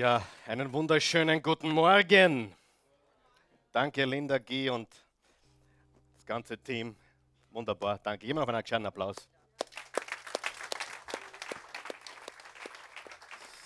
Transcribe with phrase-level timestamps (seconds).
[0.00, 2.54] Ja, einen wunderschönen guten Morgen.
[3.70, 4.70] Danke, Linda G.
[4.70, 4.88] und
[6.14, 6.96] das ganze Team.
[7.50, 8.26] Wunderbar, danke.
[8.26, 9.28] Immer noch einen kleinen Applaus.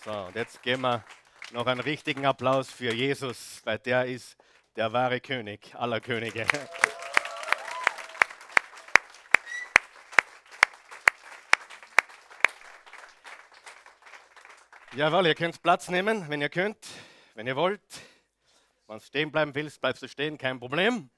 [0.05, 1.05] So, und jetzt geben wir
[1.53, 4.37] noch einen richtigen Applaus für Jesus, weil der ist
[4.75, 6.49] der wahre König aller Könige.
[14.97, 16.79] Jawohl, ihr könnt Platz nehmen, wenn ihr könnt,
[17.35, 17.81] wenn ihr wollt.
[18.87, 21.11] Wenn du stehen bleiben willst, bleibst du stehen, kein Problem.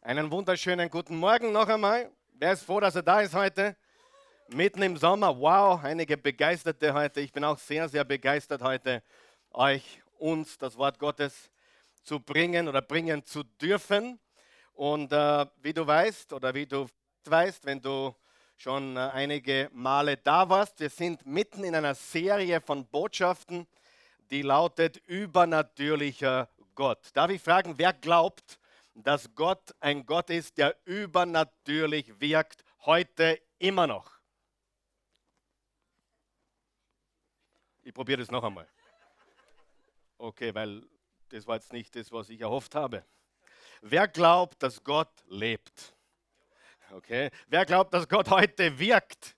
[0.00, 2.08] Einen wunderschönen guten Morgen noch einmal.
[2.34, 3.76] Wer ist froh, dass er da ist heute?
[4.50, 5.36] Mitten im Sommer.
[5.40, 7.20] Wow, einige Begeisterte heute.
[7.20, 9.02] Ich bin auch sehr, sehr begeistert heute,
[9.50, 11.50] euch, uns das Wort Gottes
[12.04, 14.20] zu bringen oder bringen zu dürfen.
[14.74, 16.86] Und äh, wie du weißt oder wie du
[17.24, 18.14] weißt, wenn du
[18.58, 20.80] schon äh, einige Male da warst.
[20.80, 23.68] Wir sind mitten in einer Serie von Botschaften,
[24.30, 26.98] die lautet Übernatürlicher Gott.
[27.14, 28.58] Darf ich fragen, wer glaubt,
[28.94, 34.10] dass Gott ein Gott ist, der übernatürlich wirkt, heute immer noch?
[37.84, 38.66] Ich probiere das noch einmal.
[40.18, 40.82] Okay, weil
[41.28, 43.04] das war jetzt nicht das, was ich erhofft habe.
[43.82, 45.94] Wer glaubt, dass Gott lebt?
[46.92, 47.30] Okay?
[47.48, 49.36] Wer glaubt, dass Gott heute wirkt?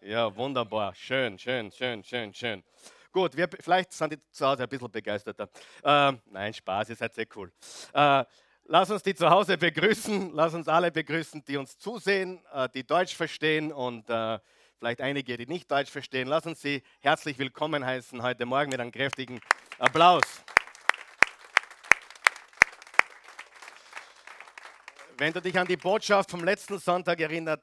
[0.00, 0.94] Ja, wunderbar.
[0.94, 2.62] Schön, schön, schön, schön, schön.
[3.10, 5.48] Gut, wir, vielleicht sind die zu Hause ein bisschen begeisterter.
[5.82, 7.52] Äh, nein, Spaß, ihr seid sehr cool.
[7.92, 8.24] Äh,
[8.64, 10.32] lass uns die zu Hause begrüßen.
[10.34, 14.38] Lass uns alle begrüßen, die uns zusehen, äh, die Deutsch verstehen und äh,
[14.78, 16.28] vielleicht einige, die nicht Deutsch verstehen.
[16.28, 19.40] Lass uns sie herzlich willkommen heißen heute Morgen mit einem kräftigen
[19.78, 20.44] Applaus.
[25.16, 27.62] Wenn du dich an die Botschaft vom letzten Sonntag erinnert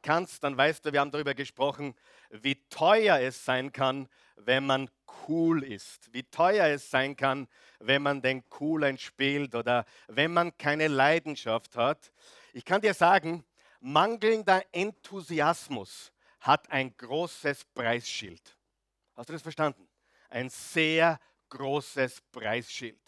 [0.00, 1.92] kannst, dann weißt du, wir haben darüber gesprochen,
[2.30, 4.88] wie teuer es sein kann, wenn man
[5.26, 6.12] cool ist.
[6.12, 7.48] Wie teuer es sein kann,
[7.80, 12.12] wenn man den Coolen spielt oder wenn man keine Leidenschaft hat.
[12.52, 13.44] Ich kann dir sagen,
[13.80, 18.56] mangelnder Enthusiasmus hat ein großes Preisschild.
[19.16, 19.88] Hast du das verstanden?
[20.28, 21.18] Ein sehr
[21.48, 23.00] großes Preisschild.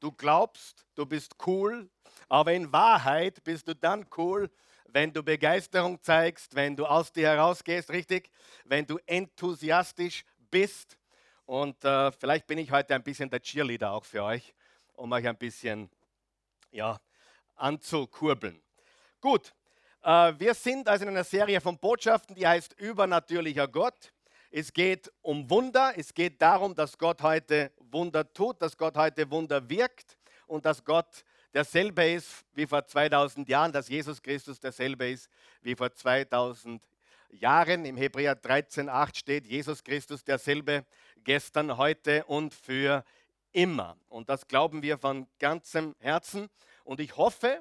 [0.00, 1.90] Du glaubst, du bist cool,
[2.28, 4.50] aber in Wahrheit bist du dann cool,
[4.86, 8.30] wenn du Begeisterung zeigst, wenn du aus dir herausgehst, richtig?
[8.64, 10.98] Wenn du enthusiastisch bist.
[11.46, 14.54] Und äh, vielleicht bin ich heute ein bisschen der Cheerleader auch für euch,
[14.94, 15.90] um euch ein bisschen
[16.70, 17.00] ja,
[17.56, 18.62] anzukurbeln.
[19.20, 19.54] Gut,
[20.02, 24.12] äh, wir sind also in einer Serie von Botschaften, die heißt Übernatürlicher Gott.
[24.50, 29.30] Es geht um Wunder, es geht darum, dass Gott heute Wunder tut, dass Gott heute
[29.30, 35.10] Wunder wirkt und dass Gott derselbe ist wie vor 2000 Jahren, dass Jesus Christus derselbe
[35.10, 35.28] ist
[35.62, 36.82] wie vor 2000
[37.30, 37.84] Jahren.
[37.84, 40.84] Im Hebräer 13,8 steht Jesus Christus derselbe
[41.24, 43.04] gestern, heute und für
[43.52, 43.96] immer.
[44.08, 46.48] Und das glauben wir von ganzem Herzen.
[46.84, 47.60] Und ich hoffe,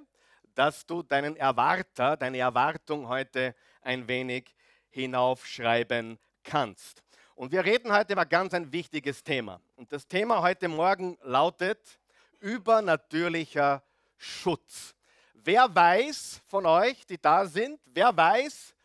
[0.55, 4.53] dass du deinen Erwarter, deine Erwartung heute ein wenig
[4.89, 7.03] hinaufschreiben kannst.
[7.35, 9.61] Und wir reden heute über ganz ein wichtiges Thema.
[9.75, 11.99] Und das Thema heute Morgen lautet,
[12.41, 13.83] übernatürlicher
[14.17, 14.95] Schutz.
[15.33, 18.75] Wer weiß von euch, die da sind, wer weiß,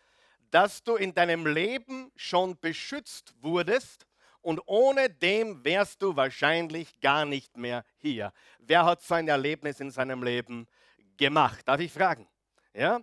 [0.50, 4.06] dass du in deinem Leben schon beschützt wurdest
[4.40, 8.32] und ohne dem wärst du wahrscheinlich gar nicht mehr hier.
[8.60, 10.66] Wer hat so ein Erlebnis in seinem Leben
[11.16, 11.66] gemacht?
[11.66, 12.26] Darf ich fragen?
[12.72, 13.00] Ja?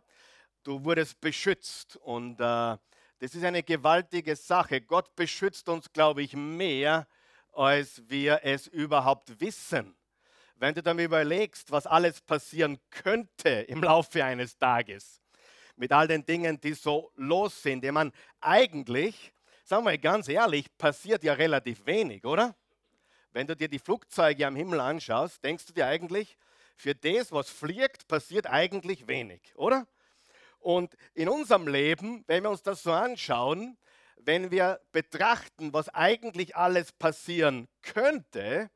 [0.63, 2.77] Du wurdest beschützt und äh,
[3.19, 4.81] das ist eine gewaltige Sache.
[4.81, 7.07] Gott beschützt uns, glaube ich, mehr,
[7.51, 9.95] als wir es überhaupt wissen
[10.55, 15.21] wenn du dann überlegst, was alles passieren könnte im Laufe eines Tages,
[15.75, 19.33] mit all den Dingen, die so los sind, ich meine, eigentlich,
[19.63, 22.55] sagen wir ganz ehrlich, passiert ja relativ wenig, oder?
[23.31, 26.37] Wenn du dir die Flugzeuge am Himmel anschaust, denkst du dir eigentlich,
[26.75, 29.87] für das, was fliegt, passiert eigentlich wenig, oder?
[30.59, 33.77] Und in unserem Leben, wenn wir uns das so anschauen,
[34.17, 38.69] wenn wir betrachten, was eigentlich alles passieren könnte,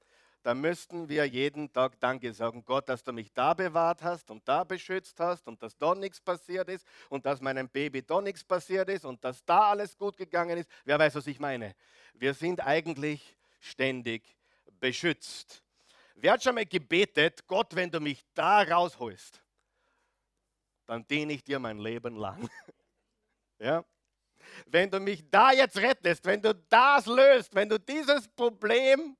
[0.47, 2.63] dann müssten wir jeden Tag Danke sagen.
[2.63, 6.21] Gott, dass du mich da bewahrt hast und da beschützt hast und dass da nichts
[6.21, 10.15] passiert ist und dass meinem Baby da nichts passiert ist und dass da alles gut
[10.15, 10.69] gegangen ist.
[10.85, 11.75] Wer weiß, was ich meine?
[12.13, 14.23] Wir sind eigentlich ständig
[14.79, 15.61] beschützt.
[16.15, 19.43] Wer hat schon mal gebetet, Gott, wenn du mich da rausholst,
[20.85, 22.49] dann diene ich dir mein Leben lang.
[23.59, 23.83] ja?
[24.65, 29.17] Wenn du mich da jetzt rettest, wenn du das löst, wenn du dieses Problem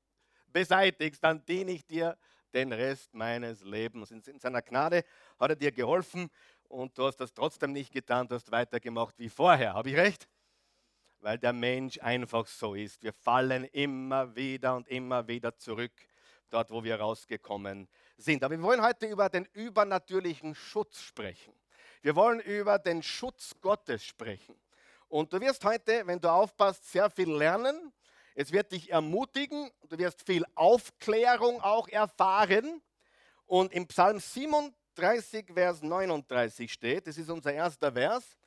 [0.60, 2.18] beseitigst, dann diene ich dir
[2.54, 4.12] den Rest meines Lebens.
[4.12, 5.04] In, seiner Gnade
[5.40, 6.30] hat er dir geholfen
[6.64, 9.74] und du hast das trotzdem nicht getan, du hast weitergemacht wie vorher.
[9.74, 10.28] Habe ich recht?
[11.20, 13.04] weil der Mensch einfach so ist.
[13.04, 15.92] Wir fallen immer wieder und immer wieder zurück,
[16.50, 17.88] dort wo wir rausgekommen
[18.18, 18.44] sind.
[18.44, 21.54] Aber wir wollen heute über den übernatürlichen Schutz sprechen.
[22.02, 24.56] Wir wollen über den Schutz Gottes sprechen.
[25.10, 27.92] Und du wirst heute, wenn du aufpasst, sehr viel lernen.
[28.40, 29.72] Es wird dich ermutigen.
[29.90, 32.84] Du wirst viel Aufklärung auch erfahren.
[33.48, 38.38] Und im Psalm 37, Vers 39 steht, das ist unser erster Vers,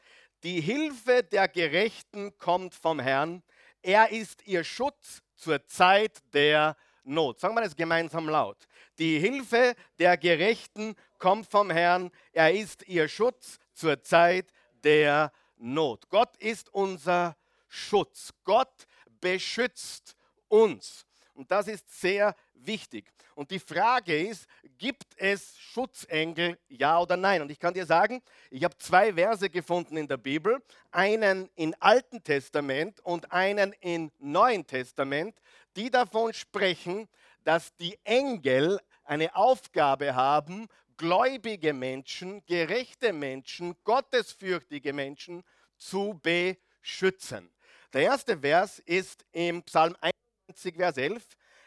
[0.45, 3.43] die Hilfe der Gerechten kommt vom Herrn.
[3.83, 7.41] Er ist ihr Schutz zur Zeit der Not.
[7.41, 8.69] Sagen wir das gemeinsam laut.
[9.01, 12.13] Die Hilfe der Gerechten kommt vom Herrn.
[12.31, 14.53] Er ist ihr Schutz zur Zeit
[14.85, 16.09] der Not.
[16.11, 17.37] Gott ist unser
[17.67, 18.33] Schutz.
[18.45, 18.87] Gott
[19.21, 20.17] beschützt
[20.49, 21.07] uns.
[21.35, 23.13] Und das ist sehr wichtig.
[23.35, 24.47] Und die Frage ist,
[24.77, 27.41] gibt es Schutzengel, ja oder nein?
[27.41, 31.75] Und ich kann dir sagen, ich habe zwei Verse gefunden in der Bibel, einen im
[31.81, 35.35] Alten Testament und einen im Neuen Testament,
[35.77, 37.09] die davon sprechen,
[37.45, 45.43] dass die Engel eine Aufgabe haben, gläubige Menschen, gerechte Menschen, gottesfürchtige Menschen
[45.79, 47.51] zu beschützen.
[47.93, 51.25] Der erste Vers ist im Psalm 21, Vers 11.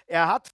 [0.07, 0.49] Er hat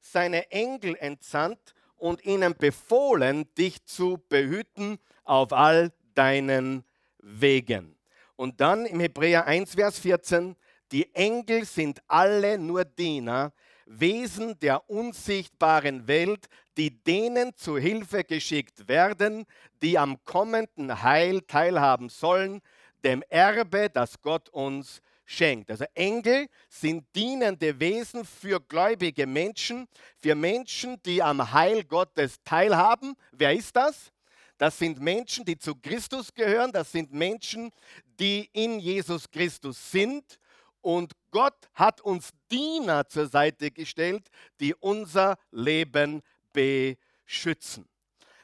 [0.00, 6.84] seine Engel entsandt und ihnen befohlen, dich zu behüten auf all deinen
[7.18, 7.98] Wegen.
[8.36, 10.56] Und dann im Hebräer 1, Vers 14,
[10.90, 13.52] die Engel sind alle nur Diener,
[13.84, 16.46] Wesen der unsichtbaren Welt,
[16.78, 19.44] die denen zu Hilfe geschickt werden,
[19.82, 22.62] die am kommenden Heil teilhaben sollen,
[23.04, 25.70] dem Erbe, das Gott uns schenkt.
[25.70, 29.86] Also Engel sind dienende Wesen für gläubige Menschen,
[30.16, 33.14] für Menschen, die am Heil Gottes teilhaben.
[33.32, 34.10] Wer ist das?
[34.56, 36.72] Das sind Menschen, die zu Christus gehören.
[36.72, 37.70] Das sind Menschen,
[38.18, 40.40] die in Jesus Christus sind.
[40.80, 44.28] Und Gott hat uns Diener zur Seite gestellt,
[44.60, 46.22] die unser Leben
[46.52, 47.86] beschützen.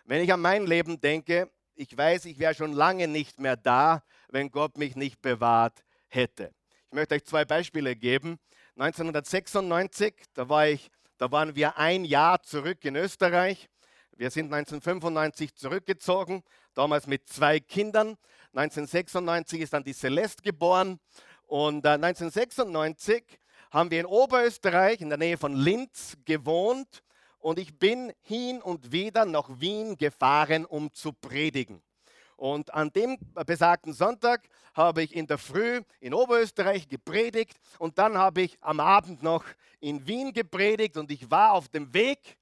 [0.04, 4.02] Wenn ich an mein Leben denke, ich weiß, ich wäre schon lange nicht mehr da,
[4.34, 6.52] wenn Gott mich nicht bewahrt hätte.
[6.88, 8.40] Ich möchte euch zwei Beispiele geben.
[8.76, 13.69] 1996, da, war ich, da waren wir ein Jahr zurück in Österreich.
[14.16, 16.42] Wir sind 1995 zurückgezogen,
[16.75, 18.16] damals mit zwei Kindern.
[18.54, 20.98] 1996 ist dann die Celeste geboren.
[21.46, 23.38] Und äh, 1996
[23.70, 27.04] haben wir in Oberösterreich in der Nähe von Linz gewohnt.
[27.38, 31.84] Und ich bin hin und wieder nach Wien gefahren, um zu predigen.
[32.36, 33.16] Und an dem
[33.46, 38.81] besagten Sonntag habe ich in der Früh in Oberösterreich gepredigt und dann habe ich am
[38.81, 39.44] Abend noch
[39.81, 42.36] in Wien gepredigt und ich war auf dem Weg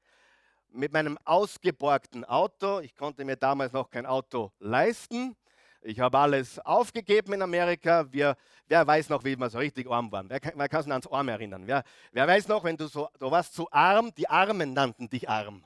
[0.71, 2.81] mit meinem ausgeborgten Auto.
[2.81, 5.37] Ich konnte mir damals noch kein Auto leisten.
[5.83, 8.07] Ich habe alles aufgegeben in Amerika.
[8.11, 8.37] Wir,
[8.69, 10.31] wer weiß noch, wie wir so richtig arm waren?
[10.31, 11.67] Wer, wer kann sich ans Arm erinnern?
[11.67, 15.29] Wer, wer weiß noch, wenn du so, du warst zu arm, die Armen nannten dich
[15.29, 15.65] arm.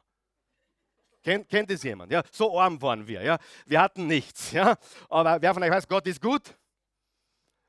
[1.26, 2.12] Kennt, kennt es jemand?
[2.12, 3.20] Ja, so arm waren wir.
[3.20, 4.52] Ja, wir hatten nichts.
[4.52, 4.76] Ja,
[5.08, 6.54] aber wer von euch weiß, Gott ist gut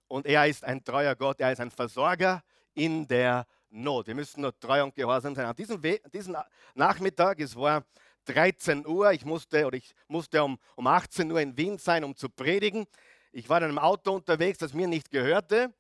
[0.07, 1.39] und er ist ein treuer Gott.
[1.39, 2.43] Er ist ein Versorger
[2.75, 4.05] in der Not.
[4.05, 5.47] Wir müssen nur treu und gehorsam sein.
[5.47, 6.37] An diesem, We diesem
[6.75, 7.83] Nachmittag, es war
[8.25, 12.15] 13 Uhr, ich musste oder ich musste um, um 18 Uhr in Wien sein, um
[12.15, 12.85] zu predigen.
[13.31, 15.73] Ich war in einem Auto unterwegs, das mir nicht gehörte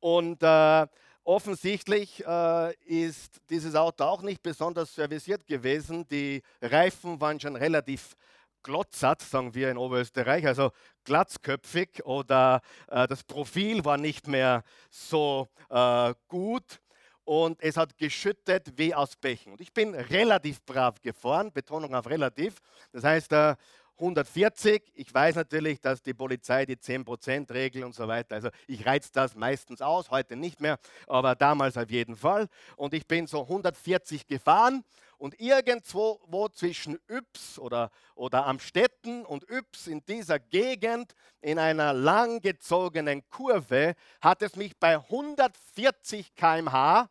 [0.00, 0.86] und äh,
[1.24, 6.06] Offensichtlich äh, ist dieses Auto auch nicht besonders servisiert gewesen.
[6.08, 8.16] Die Reifen waren schon relativ
[8.62, 10.72] glotzert, sagen wir in Oberösterreich, also
[11.04, 16.80] glatzköpfig oder äh, das Profil war nicht mehr so äh, gut
[17.24, 19.52] und es hat geschüttet wie aus Bächen.
[19.52, 22.56] Und ich bin relativ brav gefahren, Betonung auf relativ.
[22.92, 23.54] Das heißt, äh,
[24.02, 24.82] 140.
[24.94, 29.36] Ich weiß natürlich, dass die Polizei die 10%-Regel und so weiter, also ich reiz das
[29.36, 32.48] meistens aus, heute nicht mehr, aber damals auf jeden Fall.
[32.76, 34.84] Und ich bin so 140 gefahren
[35.18, 41.60] und irgendwo wo zwischen Yps oder, oder am Städten und Yps in dieser Gegend in
[41.60, 47.08] einer langgezogenen Kurve hat es mich bei 140 km/h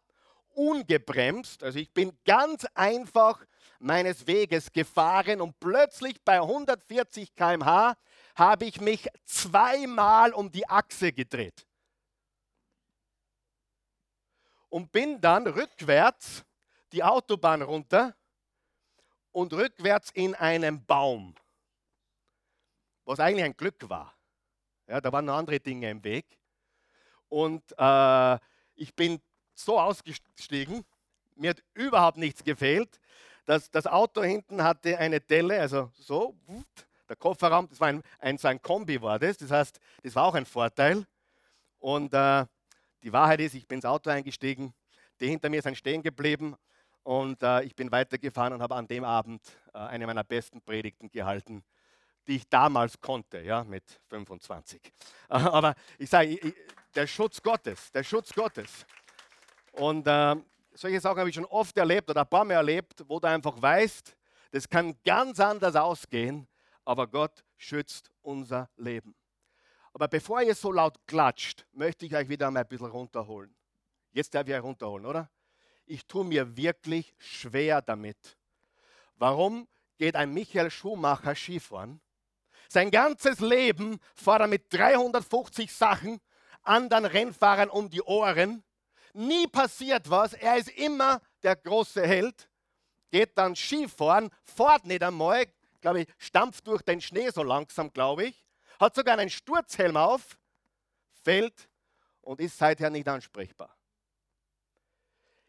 [0.53, 3.39] ungebremst, also ich bin ganz einfach
[3.81, 7.97] meines Weges gefahren und plötzlich bei 140 km/h
[8.35, 11.65] habe ich mich zweimal um die Achse gedreht.
[14.69, 16.45] Und bin dann rückwärts
[16.93, 18.15] die Autobahn runter
[19.31, 21.35] und rückwärts in einen Baum,
[23.05, 24.13] was eigentlich ein Glück war.
[24.87, 26.25] Ja, da waren noch andere Dinge im Weg.
[27.29, 28.39] Und äh,
[28.75, 29.21] ich bin
[29.53, 30.85] so ausgestiegen,
[31.35, 32.99] mir hat überhaupt nichts gefehlt.
[33.45, 36.35] Das, das Auto hinten hatte eine Delle, also so,
[37.09, 40.25] der Kofferraum, das war ein, ein, so ein Kombi war das, das heißt, das war
[40.25, 41.05] auch ein Vorteil.
[41.79, 42.45] Und äh,
[43.03, 44.73] die Wahrheit ist, ich bin ins Auto eingestiegen,
[45.19, 46.55] die hinter mir sind stehen geblieben
[47.03, 49.41] und äh, ich bin weitergefahren und habe an dem Abend
[49.73, 51.63] äh, eine meiner besten Predigten gehalten,
[52.27, 54.81] die ich damals konnte, ja, mit 25.
[55.29, 56.39] Aber ich sage,
[56.93, 58.85] der Schutz Gottes, der Schutz Gottes.
[59.73, 60.35] Und äh,
[60.73, 63.61] solche Sachen habe ich schon oft erlebt oder ein paar Mal erlebt, wo du einfach
[63.61, 64.15] weißt,
[64.51, 66.47] das kann ganz anders ausgehen,
[66.83, 69.15] aber Gott schützt unser Leben.
[69.93, 73.53] Aber bevor ihr so laut klatscht, möchte ich euch wieder mal ein bisschen runterholen.
[74.11, 75.29] Jetzt darf ich euch runterholen, oder?
[75.85, 78.37] Ich tue mir wirklich schwer damit.
[79.15, 82.01] Warum geht ein Michael Schumacher Skifahren?
[82.69, 86.21] Sein ganzes Leben fährt er mit 350 Sachen
[86.63, 88.63] anderen Rennfahrern um die Ohren.
[89.13, 90.33] Nie passiert was.
[90.33, 92.49] Er ist immer der große Held.
[93.09, 95.45] Geht dann Skifahren, fährt nicht einmal,
[95.81, 98.45] glaube ich, stampft durch den Schnee so langsam, glaube ich.
[98.79, 100.37] Hat sogar einen Sturzhelm auf,
[101.23, 101.69] fällt
[102.21, 103.75] und ist seither nicht ansprechbar.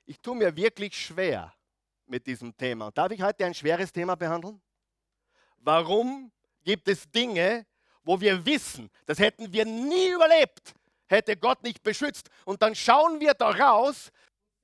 [0.04, 1.54] Ich tue mir wirklich schwer
[2.06, 2.90] mit diesem Thema.
[2.90, 4.60] Darf ich heute ein schweres Thema behandeln?
[5.58, 6.32] Warum
[6.64, 7.64] gibt es Dinge,
[8.02, 10.74] wo wir wissen, das hätten wir nie überlebt,
[11.12, 12.28] hätte Gott nicht beschützt.
[12.44, 14.10] Und dann schauen wir daraus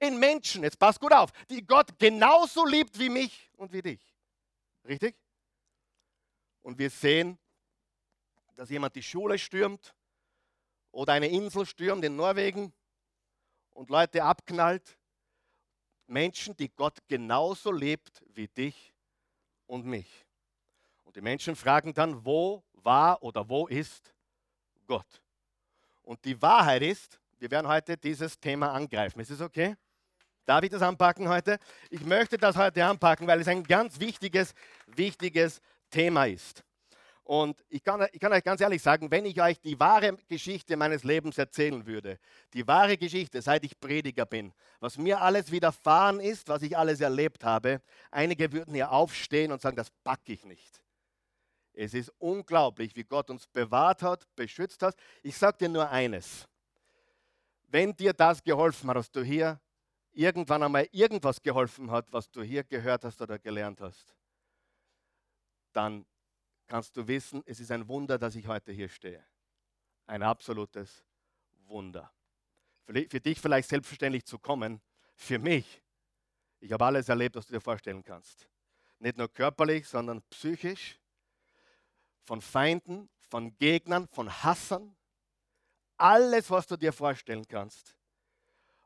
[0.01, 4.01] in Menschen, jetzt passt gut auf, die Gott genauso liebt wie mich und wie dich.
[4.85, 5.17] Richtig?
[6.63, 7.39] Und wir sehen,
[8.57, 9.95] dass jemand die Schule stürmt
[10.91, 12.73] oder eine Insel stürmt in Norwegen
[13.71, 14.99] und Leute abknallt.
[16.07, 18.95] Menschen, die Gott genauso liebt wie dich
[19.67, 20.27] und mich.
[21.05, 24.15] Und die Menschen fragen dann, wo war oder wo ist
[24.87, 25.23] Gott?
[26.09, 29.21] Und die Wahrheit ist, wir werden heute dieses Thema angreifen.
[29.21, 29.77] Ist es okay?
[30.47, 31.59] Darf ich das anpacken heute?
[31.91, 34.55] Ich möchte das heute anpacken, weil es ein ganz wichtiges,
[34.87, 35.61] wichtiges
[35.91, 36.65] Thema ist.
[37.25, 40.79] Und ich kann, ich kann, euch ganz ehrlich sagen, wenn ich euch die wahre Geschichte
[40.79, 42.19] meines Lebens erzählen würde,
[42.55, 47.03] die wahre Geschichte, seit ich Prediger bin, was mir alles widerfahren ist, was ich alles
[47.03, 50.81] erlebt habe, einige würden hier aufstehen und sagen, das packe ich nicht.
[51.81, 54.97] Es ist unglaublich, wie Gott uns bewahrt hat, beschützt hat.
[55.23, 56.49] Ich sage dir nur eines.
[57.69, 59.61] Wenn dir das geholfen hat, dass du hier
[60.11, 64.13] irgendwann einmal irgendwas geholfen hat, was du hier gehört hast oder gelernt hast,
[65.73, 66.05] dann
[66.67, 69.25] kannst du wissen, es ist ein Wunder, dass ich heute hier stehe.
[70.07, 71.05] Ein absolutes
[71.69, 72.11] Wunder.
[72.87, 74.81] Für dich vielleicht selbstverständlich zu kommen,
[75.15, 75.81] für mich,
[76.59, 78.49] ich habe alles erlebt, was du dir vorstellen kannst.
[78.99, 80.98] Nicht nur körperlich, sondern psychisch,
[82.29, 84.95] von Feinden, von Gegnern, von Hassern.
[85.97, 87.97] Alles, was du dir vorstellen kannst.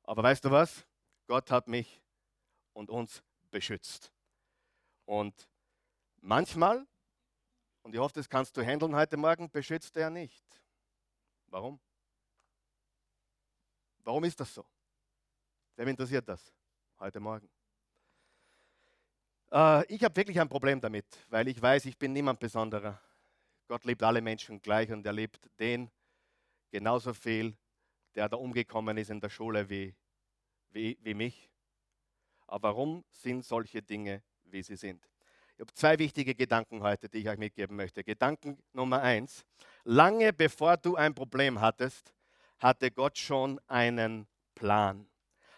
[0.05, 0.87] Aber weißt du was?
[1.27, 2.01] Gott hat mich
[2.73, 3.21] und uns
[3.51, 4.13] beschützt.
[5.07, 5.49] Und
[6.21, 6.87] manchmal,
[7.83, 10.45] und ich hoffe, das kannst du handeln heute Morgen, beschützt er nicht.
[11.49, 11.81] Warum?
[14.05, 14.65] Warum ist das so?
[15.75, 16.55] Wem interessiert das
[17.01, 17.51] heute Morgen?
[19.51, 23.01] Äh, ich habe wirklich ein Problem damit, weil ich weiß, ich bin niemand Besonderer.
[23.73, 25.91] Gott liebt alle Menschen gleich und er liebt den
[26.71, 27.57] genauso viel,
[28.15, 29.95] der da umgekommen ist in der Schule wie,
[30.73, 31.51] wie, wie mich.
[32.47, 35.09] Aber warum sind solche Dinge, wie sie sind?
[35.55, 38.05] Ich habe zwei wichtige Gedanken heute, die ich euch mitgeben möchte.
[38.05, 39.47] Gedanken Nummer eins.
[39.85, 42.13] Lange bevor du ein Problem hattest,
[42.59, 45.09] hatte Gott schon einen Plan.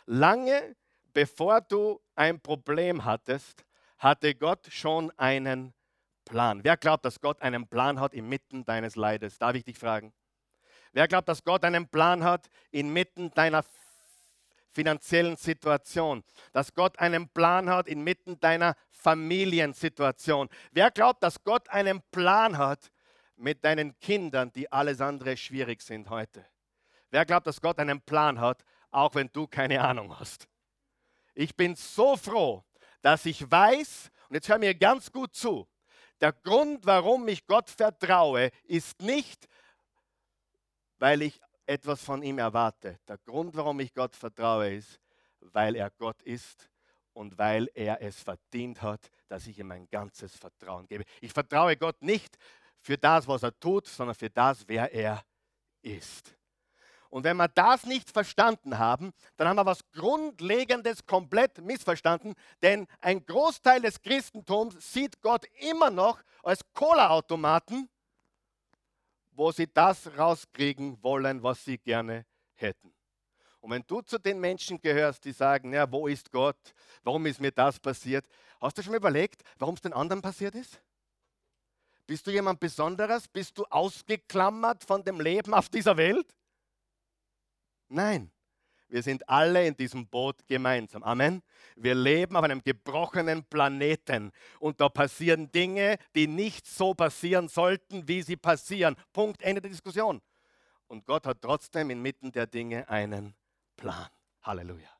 [0.06, 0.76] Lange
[1.12, 3.64] bevor du ein Problem hattest,
[3.98, 5.83] hatte Gott schon einen Plan.
[6.24, 6.62] Plan.
[6.64, 9.38] Wer glaubt, dass Gott einen Plan hat inmitten deines Leides?
[9.38, 10.12] Darf ich dich fragen?
[10.92, 13.64] Wer glaubt, dass Gott einen Plan hat inmitten deiner
[14.70, 16.22] finanziellen Situation?
[16.52, 20.48] Dass Gott einen Plan hat inmitten deiner Familiensituation?
[20.72, 22.90] Wer glaubt, dass Gott einen Plan hat
[23.36, 26.46] mit deinen Kindern, die alles andere schwierig sind heute?
[27.10, 30.48] Wer glaubt, dass Gott einen Plan hat, auch wenn du keine Ahnung hast?
[31.34, 32.64] Ich bin so froh,
[33.02, 35.68] dass ich weiß, und jetzt hör mir ganz gut zu,
[36.20, 39.48] der Grund, warum ich Gott vertraue, ist nicht,
[40.98, 42.98] weil ich etwas von ihm erwarte.
[43.08, 45.00] Der Grund, warum ich Gott vertraue, ist,
[45.40, 46.70] weil er Gott ist
[47.12, 51.04] und weil er es verdient hat, dass ich ihm mein ganzes Vertrauen gebe.
[51.20, 52.36] Ich vertraue Gott nicht
[52.80, 55.24] für das, was er tut, sondern für das, wer er
[55.82, 56.36] ist.
[57.14, 62.88] Und wenn wir das nicht verstanden haben, dann haben wir was Grundlegendes komplett missverstanden, denn
[63.00, 67.88] ein Großteil des Christentums sieht Gott immer noch als Cola-Automaten,
[69.30, 72.92] wo sie das rauskriegen wollen, was sie gerne hätten.
[73.60, 76.74] Und wenn du zu den Menschen gehörst, die sagen, ja, wo ist Gott?
[77.04, 78.26] Warum ist mir das passiert?
[78.60, 80.82] Hast du schon mal überlegt, warum es den anderen passiert ist?
[82.08, 83.28] Bist du jemand Besonderes?
[83.28, 86.26] Bist du ausgeklammert von dem Leben auf dieser Welt?
[87.94, 88.32] Nein,
[88.88, 91.04] wir sind alle in diesem Boot gemeinsam.
[91.04, 91.42] Amen.
[91.76, 98.06] Wir leben auf einem gebrochenen Planeten und da passieren Dinge, die nicht so passieren sollten,
[98.08, 98.96] wie sie passieren.
[99.12, 100.20] Punkt, Ende der Diskussion.
[100.88, 103.34] Und Gott hat trotzdem inmitten der Dinge einen
[103.76, 104.08] Plan.
[104.42, 104.90] Halleluja.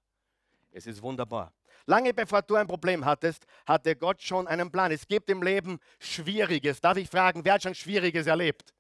[0.71, 1.53] Es ist wunderbar.
[1.87, 4.91] Lange bevor du ein Problem hattest, hatte Gott schon einen Plan.
[4.91, 6.81] Es gibt im Leben Schwieriges.
[6.81, 8.74] Darf ich fragen, wer hat schon Schwieriges erlebt?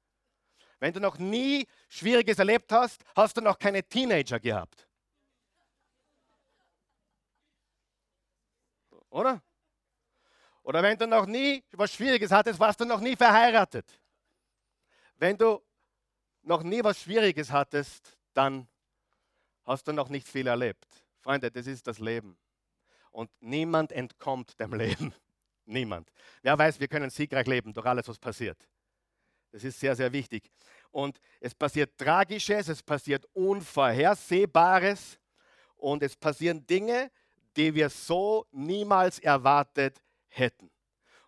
[0.80, 4.86] Wenn du noch nie Schwieriges erlebt hast, hast du noch keine Teenager gehabt.
[9.10, 9.42] Oder?
[10.64, 14.00] Oder wenn du noch nie was Schwieriges hattest, warst du noch nie verheiratet.
[15.16, 15.62] Wenn du
[16.42, 18.66] noch nie was Schwieriges hattest, dann
[19.64, 20.86] hast du noch nicht viel erlebt.
[21.20, 22.36] Freunde, das ist das Leben.
[23.10, 25.14] Und niemand entkommt dem Leben.
[25.66, 26.10] Niemand.
[26.42, 28.58] Wer weiß, wir können siegreich leben durch alles, was passiert.
[29.54, 30.50] Das ist sehr, sehr wichtig.
[30.90, 35.20] Und es passiert Tragisches, es passiert Unvorhersehbares
[35.76, 37.08] und es passieren Dinge,
[37.56, 40.72] die wir so niemals erwartet hätten.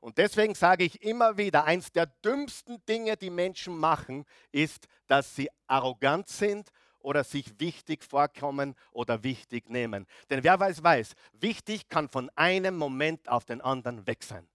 [0.00, 5.37] Und deswegen sage ich immer wieder, eins der dümmsten Dinge, die Menschen machen, ist, dass
[5.37, 10.04] sie arrogant sind oder sich wichtig vorkommen oder wichtig nehmen.
[10.30, 14.49] Denn wer weiß, weiß, wichtig kann von einem Moment auf den anderen weg sein.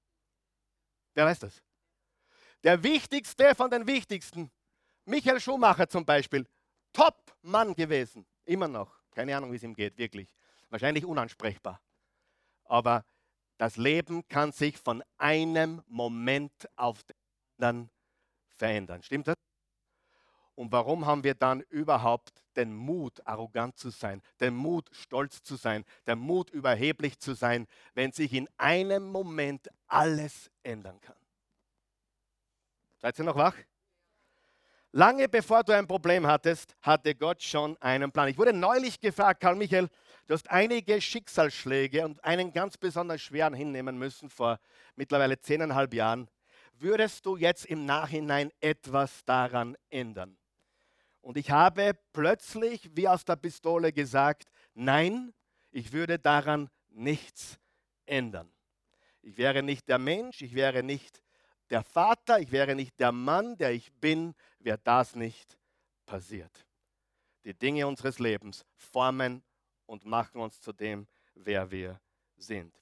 [1.14, 1.62] Wer weiß das?
[2.64, 4.52] Der wichtigste von den wichtigsten,
[5.06, 6.46] Michael Schumacher zum Beispiel,
[6.94, 8.94] Top-Mann gewesen, immer noch.
[9.12, 10.34] Keine Ahnung, wie es ihm geht, wirklich.
[10.70, 11.82] Wahrscheinlich unansprechbar.
[12.66, 13.04] Aber
[13.58, 17.16] das Leben kann sich von einem Moment auf den
[17.60, 17.90] anderen
[18.56, 19.04] verändern.
[19.04, 19.36] Stimmt das?
[20.56, 25.56] Und warum haben wir dann überhaupt den Mut, arrogant zu sein, den Mut, stolz zu
[25.56, 31.21] sein, den Mut, überheblich zu sein, wenn sich in einem Moment alles ändern kann?
[33.02, 33.56] Seid ihr noch wach?
[34.92, 38.28] Lange bevor du ein Problem hattest, hatte Gott schon einen Plan.
[38.28, 39.90] Ich wurde neulich gefragt, Karl Michael,
[40.28, 44.60] du hast einige Schicksalsschläge und einen ganz besonders schweren hinnehmen müssen vor
[44.96, 46.30] mittlerweile zehneinhalb Jahren.
[46.74, 50.38] Würdest du jetzt im Nachhinein etwas daran ändern?
[51.22, 55.34] Und ich habe plötzlich wie aus der Pistole gesagt, nein,
[55.72, 57.58] ich würde daran nichts
[58.06, 58.52] ändern.
[59.24, 61.22] Ich wäre nicht der Mensch, ich wäre nicht
[61.72, 65.58] der Vater, ich wäre nicht der Mann, der ich bin, wäre das nicht
[66.06, 66.66] passiert.
[67.46, 69.42] Die Dinge unseres Lebens formen
[69.86, 72.00] und machen uns zu dem, wer wir
[72.36, 72.76] sind.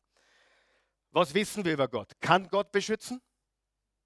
[1.12, 2.12] Was wissen wir über Gott?
[2.20, 3.22] Kann Gott beschützen?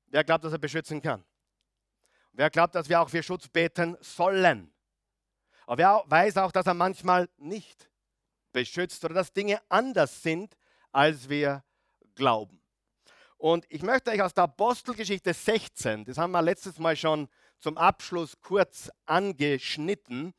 [0.08, 1.24] Wer glaubt, dass er beschützen kann?
[2.34, 4.72] Wer glaubt, dass wir auch für Schutz beten sollen?
[5.66, 7.90] Aber wer weiß auch, dass er manchmal nicht
[8.52, 10.56] beschützt oder dass Dinge anders sind,
[10.92, 11.64] als wir
[12.16, 12.63] glauben.
[13.44, 17.28] Und ich möchte euch aus der Apostelgeschichte 16, das haben wir letztes Mal schon
[17.60, 20.34] zum Abschluss kurz angeschnitten,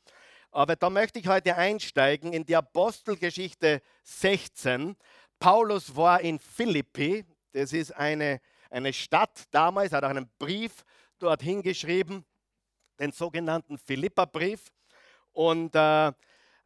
[0.50, 4.96] aber da möchte ich heute einsteigen in die Apostelgeschichte 16.
[5.38, 8.40] Paulus war in Philippi, das ist eine,
[8.70, 10.82] eine Stadt damals, hat auch einen Brief
[11.18, 12.24] dorthin geschrieben,
[12.98, 14.72] den sogenannten Philippa-Brief.
[15.32, 16.10] Und äh,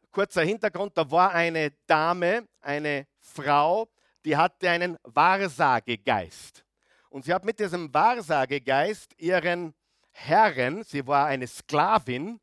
[0.09, 3.89] kurzer Hintergrund, da war eine Dame, eine Frau,
[4.25, 6.65] die hatte einen Wahrsagegeist.
[7.09, 9.73] Und sie hat mit diesem Wahrsagegeist ihren
[10.11, 12.39] Herren, sie war eine Sklavin,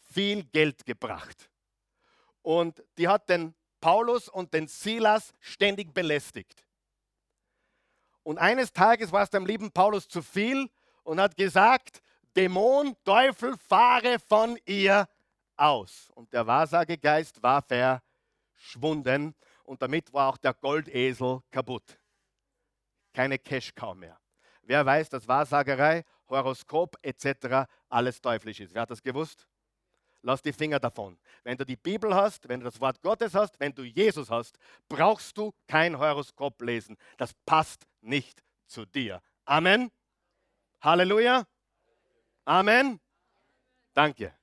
[0.00, 1.50] viel Geld gebracht.
[2.42, 6.64] Und die hat den Paulus und den Silas ständig belästigt.
[8.22, 10.68] Und eines Tages war es dem lieben Paulus zu viel
[11.02, 12.02] und hat gesagt,
[12.36, 15.08] Dämon, Teufel, fahre von ihr
[15.56, 16.10] aus.
[16.14, 19.34] Und der Wahrsagegeist war verschwunden
[19.70, 21.96] und damit war auch der Goldesel kaputt.
[23.14, 24.18] Keine Cash-Cow mehr.
[24.62, 27.70] Wer weiß, dass Wahrsagerei, Horoskop etc.
[27.88, 28.74] alles teuflisch ist?
[28.74, 29.46] Wer hat das gewusst?
[30.22, 31.16] Lass die Finger davon.
[31.44, 34.58] Wenn du die Bibel hast, wenn du das Wort Gottes hast, wenn du Jesus hast,
[34.88, 36.96] brauchst du kein Horoskop lesen.
[37.16, 39.22] Das passt nicht zu dir.
[39.44, 39.92] Amen.
[40.80, 41.46] Halleluja.
[42.44, 42.98] Amen.
[43.94, 44.34] Danke.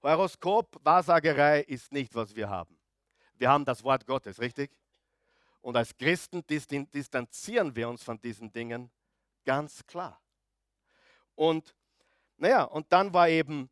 [0.00, 2.73] Horoskop, Wahrsagerei ist nicht, was wir haben.
[3.36, 4.70] Wir haben das Wort Gottes, richtig?
[5.60, 8.90] Und als Christen distanzieren wir uns von diesen Dingen
[9.44, 10.20] ganz klar.
[11.34, 11.74] Und
[12.36, 13.70] naja, und dann war eben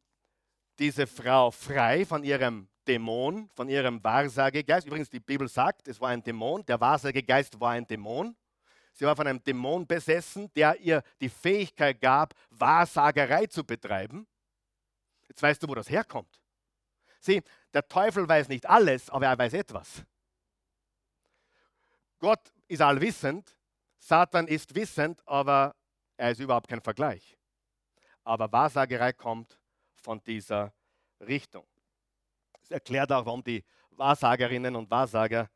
[0.78, 4.86] diese Frau frei von ihrem Dämon, von ihrem Wahrsagegeist.
[4.86, 8.36] Übrigens, die Bibel sagt, es war ein Dämon, der Wahrsagegeist war ein Dämon.
[8.94, 14.26] Sie war von einem Dämon besessen, der ihr die Fähigkeit gab, Wahrsagerei zu betreiben.
[15.28, 16.41] Jetzt weißt du, wo das herkommt.
[17.22, 17.40] Sieh,
[17.72, 20.02] der Teufel weiß nicht alles, aber er weiß etwas.
[22.18, 23.56] Gott ist allwissend,
[23.98, 25.76] Satan ist wissend, aber
[26.16, 27.38] er ist überhaupt kein Vergleich.
[28.24, 29.56] Aber Wahrsagerei kommt
[29.94, 30.74] von dieser
[31.20, 31.64] Richtung.
[32.68, 35.48] erklärt auch, warum die Wahrsagerinnen und Wahrsager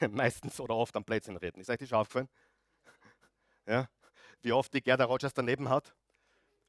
[0.10, 1.60] meistens oder oft am Plätzchen reden.
[1.60, 2.28] Ist euch das schon aufgefallen?
[3.66, 3.88] Ja?
[4.42, 5.94] Wie oft die Gerda Rogers daneben hat,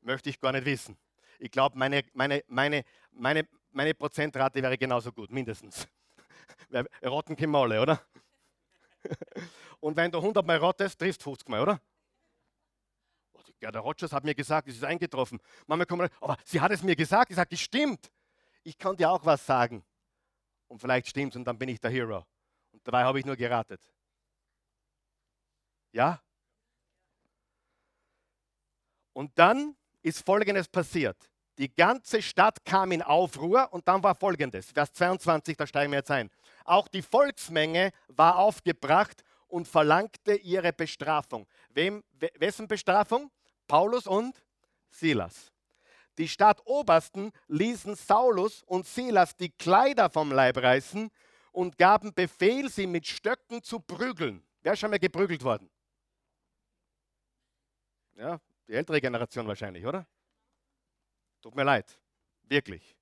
[0.01, 0.97] möchte ich gar nicht wissen.
[1.39, 5.87] Ich glaube, meine, meine, meine, meine, meine Prozentrate wäre genauso gut, mindestens.
[7.03, 8.01] Rotten können wir alle, oder?
[9.81, 11.81] Und wenn du 100 Mal rottest, triffst du 50 Mal, oder?
[13.33, 15.39] Oh, Gerda Rogers hat mir gesagt, es ist eingetroffen.
[15.67, 18.11] Mama kommt, aber sie hat es mir gesagt, ich sage, es stimmt.
[18.63, 19.83] Ich kann dir auch was sagen.
[20.67, 22.25] Und vielleicht stimmt es und dann bin ich der Hero.
[22.71, 23.81] Und dabei habe ich nur geratet.
[25.91, 26.21] Ja?
[29.13, 31.17] Und dann ist Folgendes passiert.
[31.57, 34.71] Die ganze Stadt kam in Aufruhr und dann war Folgendes.
[34.71, 36.29] Vers 22, da steigen wir jetzt ein.
[36.65, 41.47] Auch die Volksmenge war aufgebracht und verlangte ihre Bestrafung.
[41.69, 42.03] Wem,
[42.37, 43.31] wessen Bestrafung?
[43.67, 44.43] Paulus und
[44.89, 45.51] Silas.
[46.17, 51.09] Die Stadtobersten ließen Saulus und Silas die Kleider vom Leib reißen
[51.51, 54.45] und gaben Befehl, sie mit Stöcken zu prügeln.
[54.61, 55.69] Wer ist schon mal geprügelt worden?
[58.15, 60.07] Ja, die ältere Generation wahrscheinlich, oder?
[61.45, 61.85] Tut mir leid.
[62.41, 62.97] Wirklich.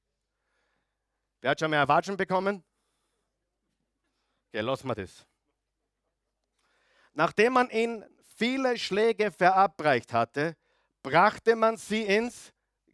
[1.39, 2.61] Wer hat schon mal Erwatschen bekommen?
[4.49, 5.25] Okay, lassen wir das.
[7.13, 8.03] Nachdem man ihnen
[8.35, 10.57] viele Schläge verabreicht hatte,
[11.01, 12.51] brachte man sie ins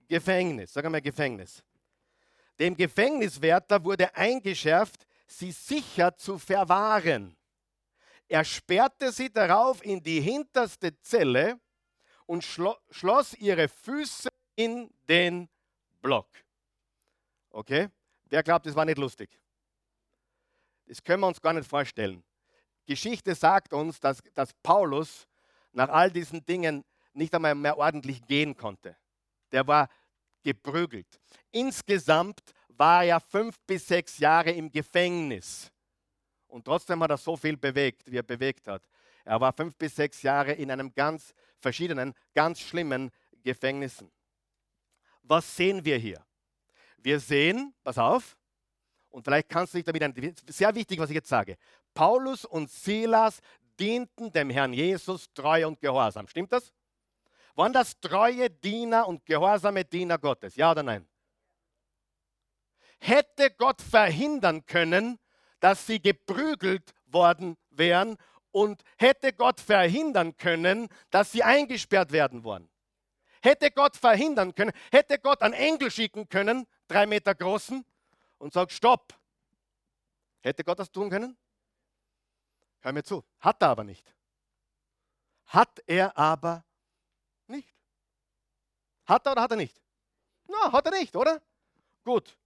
[0.08, 0.72] Gefängnis.
[0.72, 1.64] Sag mal Gefängnis.
[2.60, 7.36] Dem Gefängniswärter wurde eingeschärft, sie sicher zu verwahren.
[8.28, 11.60] Er sperrte sie darauf in die hinterste Zelle
[12.28, 14.29] und schlo schloss ihre Füße
[14.60, 15.48] in den
[16.02, 16.28] Block.
[17.50, 17.88] Okay?
[18.26, 19.30] Wer glaubt, das war nicht lustig?
[20.86, 22.22] Das können wir uns gar nicht vorstellen.
[22.86, 25.28] Geschichte sagt uns, dass, dass Paulus
[25.72, 28.98] nach all diesen Dingen nicht einmal mehr ordentlich gehen konnte.
[29.54, 29.88] Der war
[30.44, 31.08] geprügelt.
[31.52, 35.72] Insgesamt war er fünf bis sechs Jahre im Gefängnis.
[36.48, 38.84] Und trotzdem hat er so viel bewegt, wie er bewegt hat.
[39.24, 43.10] Er war fünf bis sechs Jahre in einem ganz verschiedenen, ganz schlimmen
[43.42, 44.12] Gefängnissen.
[45.30, 46.26] Was sehen wir hier?
[46.98, 48.36] Wir sehen, pass auf,
[49.10, 51.56] und vielleicht kannst du dich damit, ein, sehr wichtig, was ich jetzt sage.
[51.94, 53.40] Paulus und Silas
[53.80, 56.28] dienten dem Herrn Jesus treu und gehorsam.
[56.28, 56.74] Stimmt das?
[57.54, 60.56] Waren das treue Diener und gehorsame Diener Gottes?
[60.56, 61.08] Ja oder nein?
[63.00, 65.20] Hätte Gott verhindern können,
[65.60, 68.18] dass sie geprügelt worden wären
[68.50, 72.68] und hätte Gott verhindern können, dass sie eingesperrt werden wollen.
[73.42, 77.86] Hätte Gott verhindern können, hätte Gott einen Engel schicken können, drei Meter großen,
[78.38, 79.14] und sagt, stopp.
[80.42, 81.38] Hätte Gott das tun können?
[82.82, 83.24] Hör mir zu.
[83.40, 84.16] Hat er aber nicht.
[85.46, 86.64] Hat er aber
[87.48, 87.76] nicht.
[89.06, 89.82] Hat er oder hat er nicht?
[90.48, 91.42] Na, hat er nicht, oder?
[92.04, 92.38] Gut.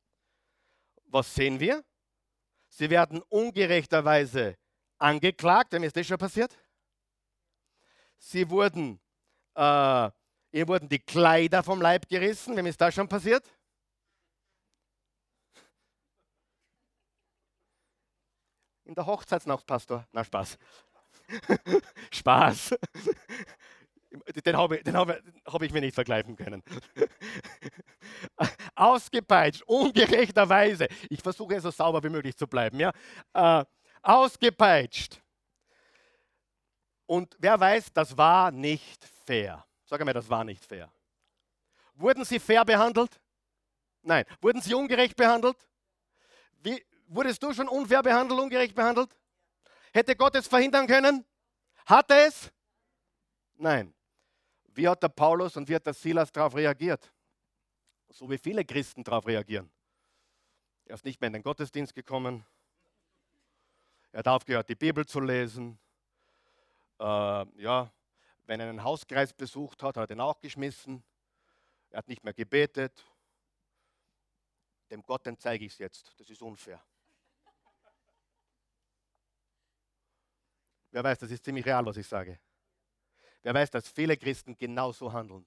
[1.05, 1.83] Was sehen wir?
[2.69, 4.57] Sie werden ungerechterweise
[4.97, 5.73] angeklagt.
[5.73, 6.57] Wem ist das schon passiert?
[8.17, 8.99] Sie wurden,
[9.53, 10.09] äh,
[10.53, 12.55] ihnen wurden die Kleider vom Leib gerissen.
[12.55, 13.43] Wem ist das schon passiert?
[18.85, 20.05] In der Hochzeitsnacht, Pastor.
[20.11, 20.57] Na, Spaß.
[22.11, 22.75] Spaß.
[24.45, 25.09] Den habe ich, hab,
[25.47, 26.61] hab ich mir nicht vergleichen können.
[28.75, 30.87] Ausgepeitscht, ungerechterweise.
[31.09, 32.79] Ich versuche so sauber wie möglich zu bleiben.
[32.79, 32.91] Ja?
[33.33, 33.65] Äh,
[34.03, 35.19] ausgepeitscht.
[37.07, 39.65] Und wer weiß, das war nicht fair.
[39.93, 40.91] Sag einmal, das war nicht fair.
[41.93, 43.21] Wurden sie fair behandelt?
[44.01, 44.25] Nein.
[44.41, 45.55] Wurden sie ungerecht behandelt?
[46.63, 49.15] Wie, wurdest du schon unfair behandelt, ungerecht behandelt?
[49.93, 51.23] Hätte Gott es verhindern können?
[51.85, 52.51] Hat er es?
[53.53, 53.93] Nein.
[54.69, 57.13] Wie hat der Paulus und wie hat der Silas darauf reagiert?
[58.09, 59.71] So wie viele Christen darauf reagieren.
[60.85, 62.43] Er ist nicht mehr in den Gottesdienst gekommen.
[64.11, 65.77] Er hat aufgehört, die Bibel zu lesen.
[66.99, 67.93] Äh, ja,
[68.45, 71.03] wenn er einen Hauskreis besucht hat, hat er ihn auch geschmissen.
[71.89, 73.05] Er hat nicht mehr gebetet.
[74.89, 76.19] Dem Gott, den zeige ich es jetzt.
[76.19, 76.83] Das ist unfair.
[80.91, 82.39] Wer weiß, das ist ziemlich real, was ich sage.
[83.41, 85.45] Wer weiß, dass viele Christen genauso handeln.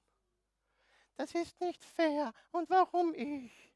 [1.16, 2.32] Das ist nicht fair.
[2.50, 3.72] Und warum ich?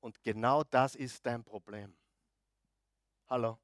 [0.00, 1.96] Und genau das ist dein Problem.
[3.26, 3.58] Hallo?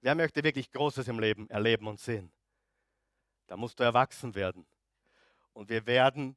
[0.00, 2.32] Wer möchte wirklich Großes im Leben erleben und sehen?
[3.46, 4.66] Da musst du erwachsen werden.
[5.52, 6.36] Und wir werden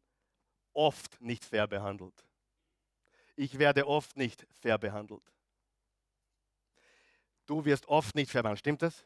[0.73, 2.25] oft nicht fair behandelt.
[3.35, 5.23] Ich werde oft nicht fair behandelt.
[7.45, 8.59] Du wirst oft nicht fair behandelt.
[8.59, 9.05] Stimmt das?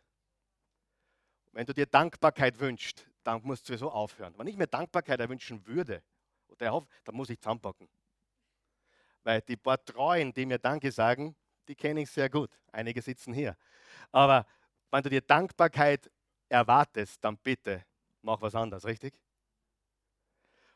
[1.51, 4.33] Wenn du dir Dankbarkeit wünschst, dann musst du sowieso aufhören.
[4.37, 6.01] Wenn ich mir Dankbarkeit erwünschen würde,
[6.47, 7.87] oder dann muss ich zusammenpacken.
[9.23, 11.35] weil die paar Treuen, die mir Danke sagen,
[11.67, 12.49] die kenne ich sehr gut.
[12.71, 13.55] Einige sitzen hier.
[14.11, 14.45] Aber
[14.89, 16.09] wenn du dir Dankbarkeit
[16.49, 17.85] erwartest, dann bitte
[18.21, 19.13] mach was anderes, richtig?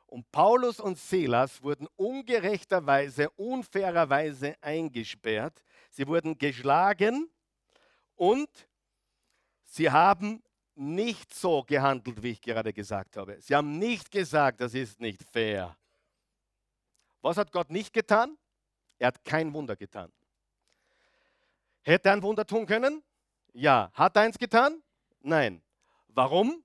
[0.08, 5.63] Und Paulus und Silas wurden ungerechterweise, unfairerweise eingesperrt.
[5.89, 7.29] Sie wurden geschlagen
[8.15, 8.49] und
[9.63, 10.43] sie haben
[10.75, 13.41] nicht so gehandelt, wie ich gerade gesagt habe.
[13.41, 15.75] Sie haben nicht gesagt, das ist nicht fair.
[17.21, 18.38] Was hat Gott nicht getan?
[18.99, 20.12] Er hat kein Wunder getan.
[21.81, 23.03] Hätte er ein Wunder tun können?
[23.53, 23.89] Ja.
[23.93, 24.81] Hat er eins getan?
[25.21, 25.62] Nein.
[26.10, 26.64] Warum?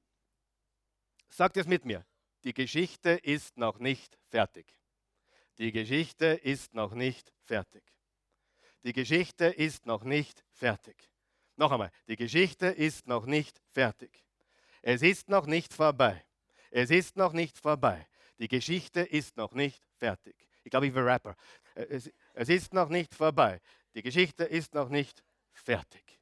[1.30, 2.04] Sagt es mit mir.
[2.44, 4.74] Die Geschichte ist noch nicht fertig.
[5.58, 7.82] Die Geschichte ist noch nicht fertig.
[8.82, 11.10] Die Geschichte ist noch nicht fertig.
[11.56, 14.24] Noch einmal, die Geschichte ist noch nicht fertig.
[14.82, 16.24] Es ist noch nicht vorbei.
[16.70, 18.08] Es ist noch nicht vorbei.
[18.38, 20.48] Die Geschichte ist noch nicht fertig.
[20.64, 21.36] Ich glaube, ich bin Rapper.
[21.74, 23.60] Es, es ist noch nicht vorbei.
[23.94, 26.18] Die Geschichte ist noch nicht fertig.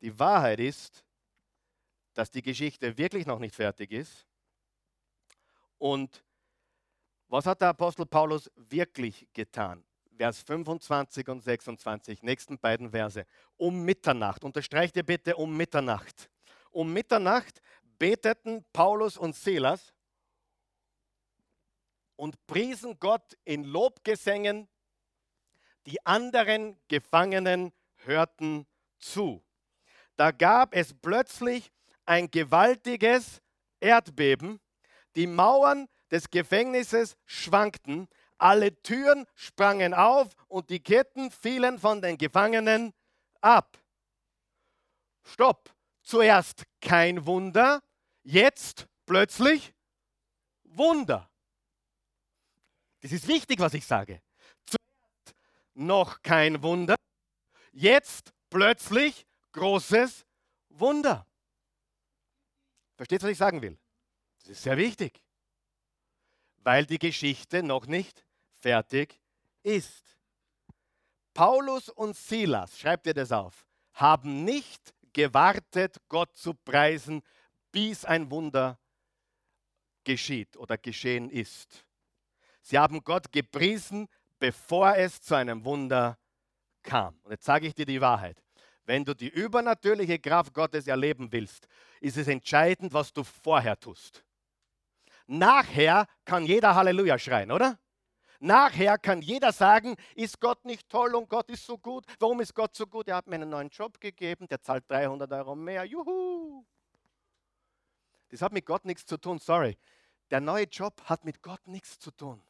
[0.00, 1.04] Die Wahrheit ist,
[2.14, 4.26] dass die Geschichte wirklich noch nicht fertig ist.
[5.78, 6.24] Und
[7.28, 9.84] was hat der Apostel Paulus wirklich getan?
[10.16, 13.24] Vers 25 und 26, nächsten beiden Verse.
[13.56, 16.28] Um Mitternacht, unterstreicht ihr bitte um Mitternacht.
[16.70, 17.62] Um Mitternacht
[17.98, 19.94] beteten Paulus und Silas
[22.16, 24.68] und priesen Gott in Lobgesängen.
[25.86, 27.72] Die anderen Gefangenen
[28.04, 28.66] hörten
[28.98, 29.42] zu.
[30.16, 31.72] Da gab es plötzlich
[32.10, 33.40] ein gewaltiges
[33.78, 34.60] Erdbeben.
[35.14, 42.18] Die Mauern des Gefängnisses schwankten, alle Türen sprangen auf und die Ketten fielen von den
[42.18, 42.92] Gefangenen
[43.40, 43.78] ab.
[45.22, 45.72] Stopp.
[46.02, 47.80] Zuerst kein Wunder,
[48.24, 49.72] jetzt plötzlich
[50.64, 51.30] Wunder.
[53.02, 54.20] Das ist wichtig, was ich sage.
[54.66, 55.38] Zuerst
[55.74, 56.96] noch kein Wunder,
[57.70, 60.26] jetzt plötzlich großes
[60.70, 61.29] Wunder.
[63.00, 63.78] Versteht, was ich sagen will?
[64.40, 65.22] Das ist sehr wichtig,
[66.58, 69.18] weil die Geschichte noch nicht fertig
[69.62, 70.18] ist.
[71.32, 77.22] Paulus und Silas, schreibt ihr das auf, haben nicht gewartet, Gott zu preisen,
[77.72, 78.78] bis ein Wunder
[80.04, 81.86] geschieht oder geschehen ist.
[82.60, 84.08] Sie haben Gott gepriesen,
[84.38, 86.18] bevor es zu einem Wunder
[86.82, 87.18] kam.
[87.22, 88.42] Und jetzt sage ich dir die Wahrheit.
[88.90, 91.68] Wenn du die übernatürliche Kraft Gottes erleben willst,
[92.00, 94.24] ist es entscheidend, was du vorher tust.
[95.28, 97.78] Nachher kann jeder Halleluja schreien, oder?
[98.40, 102.04] Nachher kann jeder sagen, ist Gott nicht toll und Gott ist so gut.
[102.18, 103.06] Warum ist Gott so gut?
[103.06, 105.84] Er hat mir einen neuen Job gegeben, der zahlt 300 Euro mehr.
[105.84, 106.66] Juhu!
[108.28, 109.78] Das hat mit Gott nichts zu tun, sorry.
[110.32, 112.42] Der neue Job hat mit Gott nichts zu tun.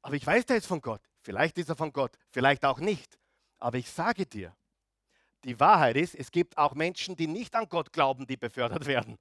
[0.00, 1.02] Aber ich weiß, der ist von Gott.
[1.22, 3.18] Vielleicht ist er von Gott, vielleicht auch nicht.
[3.58, 4.54] Aber ich sage dir,
[5.44, 9.18] die Wahrheit ist, es gibt auch Menschen, die nicht an Gott glauben, die befördert werden.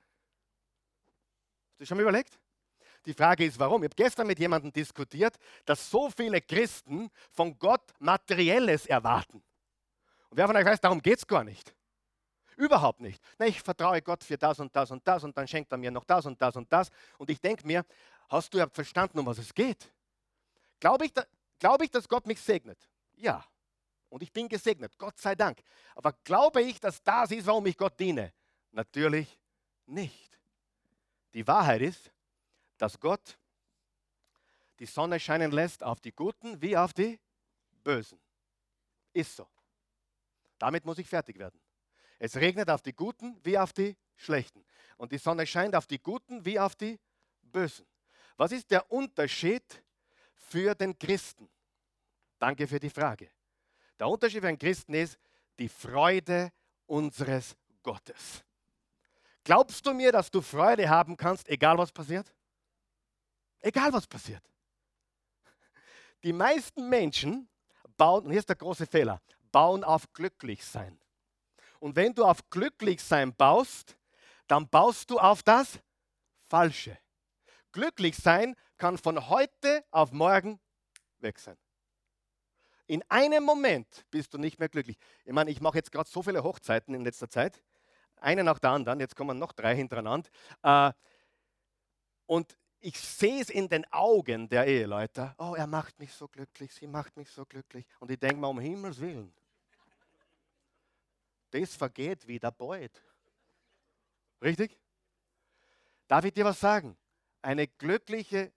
[1.71, 2.39] Hast du schon mal überlegt?
[3.05, 3.81] Die Frage ist, warum?
[3.81, 9.43] Ich habe gestern mit jemandem diskutiert, dass so viele Christen von Gott Materielles erwarten.
[10.29, 11.75] Und wer von euch weiß, darum geht es gar nicht.
[12.57, 13.21] Überhaupt nicht.
[13.39, 15.89] Na, ich vertraue Gott für das und das und das und dann schenkt er mir
[15.89, 16.89] noch das und das und das.
[17.17, 17.83] Und ich denke mir,
[18.29, 19.91] hast du ja verstanden, um was es geht?
[20.79, 21.13] Glaube ich,
[21.59, 22.77] glaub ich, dass Gott mich segnet?
[23.15, 23.43] Ja.
[24.11, 25.61] Und ich bin gesegnet, Gott sei Dank.
[25.95, 28.33] Aber glaube ich, dass das ist, warum ich Gott diene?
[28.71, 29.39] Natürlich
[29.85, 30.37] nicht.
[31.33, 32.11] Die Wahrheit ist,
[32.77, 33.37] dass Gott
[34.79, 37.19] die Sonne scheinen lässt auf die Guten wie auf die
[37.83, 38.19] Bösen.
[39.13, 39.47] Ist so.
[40.57, 41.59] Damit muss ich fertig werden.
[42.19, 44.65] Es regnet auf die Guten wie auf die Schlechten.
[44.97, 46.99] Und die Sonne scheint auf die Guten wie auf die
[47.41, 47.87] Bösen.
[48.35, 49.83] Was ist der Unterschied
[50.33, 51.49] für den Christen?
[52.39, 53.29] Danke für die Frage.
[54.01, 55.15] Der Unterschied für einen Christen ist
[55.59, 56.51] die Freude
[56.87, 58.43] unseres Gottes.
[59.43, 62.33] Glaubst du mir, dass du Freude haben kannst, egal was passiert?
[63.59, 64.41] Egal was passiert.
[66.23, 67.47] Die meisten Menschen
[67.95, 70.99] bauen, und hier ist der große Fehler, bauen auf Glücklichsein.
[71.79, 73.99] Und wenn du auf Glücklichsein baust,
[74.47, 75.77] dann baust du auf das
[76.47, 76.97] Falsche.
[77.71, 80.59] Glücklichsein kann von heute auf morgen
[81.19, 81.55] weg sein.
[82.91, 84.97] In einem Moment bist du nicht mehr glücklich.
[85.23, 87.63] Ich meine, ich mache jetzt gerade so viele Hochzeiten in letzter Zeit,
[88.17, 90.29] eine nach der anderen, jetzt kommen noch drei hintereinander.
[90.61, 90.91] Äh,
[92.25, 95.33] und ich sehe es in den Augen der Eheleute.
[95.37, 97.85] Oh, er macht mich so glücklich, sie macht mich so glücklich.
[98.01, 99.33] Und ich denke mir, um Himmels Willen,
[101.51, 103.01] das vergeht wieder bald.
[104.41, 104.77] Richtig?
[106.09, 106.97] Darf ich dir was sagen?
[107.41, 108.51] Eine glückliche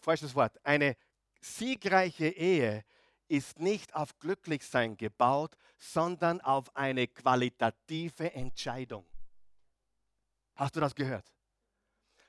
[0.00, 0.96] falsches Wort, eine
[1.42, 2.86] siegreiche Ehe
[3.28, 9.06] ist nicht auf Glücklichsein gebaut, sondern auf eine qualitative Entscheidung.
[10.56, 11.32] Hast du das gehört?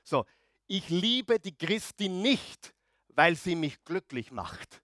[0.02, 0.24] So,
[0.66, 2.74] ich liebe die Christin nicht,
[3.08, 4.82] weil sie mich glücklich macht.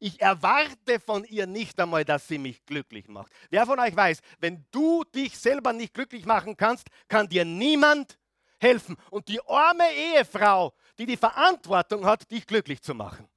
[0.00, 3.32] Ich erwarte von ihr nicht einmal, dass sie mich glücklich macht.
[3.50, 8.18] Wer von euch weiß, wenn du dich selber nicht glücklich machen kannst, kann dir niemand
[8.60, 8.96] helfen.
[9.10, 13.28] Und die arme Ehefrau, die die Verantwortung hat, dich glücklich zu machen.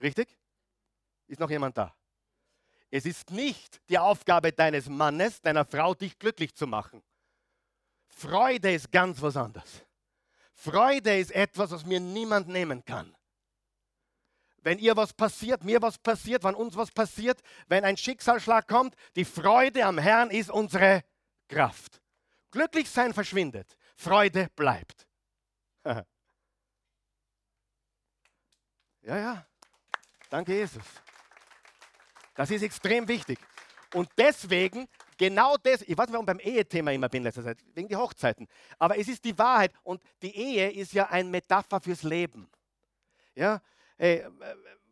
[0.00, 0.36] Richtig?
[1.26, 1.94] Ist noch jemand da?
[2.90, 7.02] Es ist nicht die Aufgabe deines Mannes, deiner Frau, dich glücklich zu machen.
[8.06, 9.84] Freude ist ganz was anderes.
[10.52, 13.14] Freude ist etwas, was mir niemand nehmen kann.
[14.58, 18.94] Wenn ihr was passiert, mir was passiert, wenn uns was passiert, wenn ein Schicksalsschlag kommt,
[19.16, 21.04] die Freude am Herrn ist unsere
[21.48, 22.00] Kraft.
[22.50, 25.06] Glücklich sein verschwindet, Freude bleibt.
[25.84, 26.04] ja,
[29.02, 29.46] ja.
[30.34, 30.82] Danke, Jesus.
[32.34, 33.38] Das ist extrem wichtig.
[33.94, 37.86] Und deswegen, genau das, ich weiß nicht, warum beim Ehethema immer bin letzter Zeit, wegen
[37.86, 38.48] die Hochzeiten.
[38.76, 42.50] Aber es ist die Wahrheit und die Ehe ist ja ein Metapher fürs Leben.
[43.36, 43.62] Ja,
[43.96, 44.26] hey,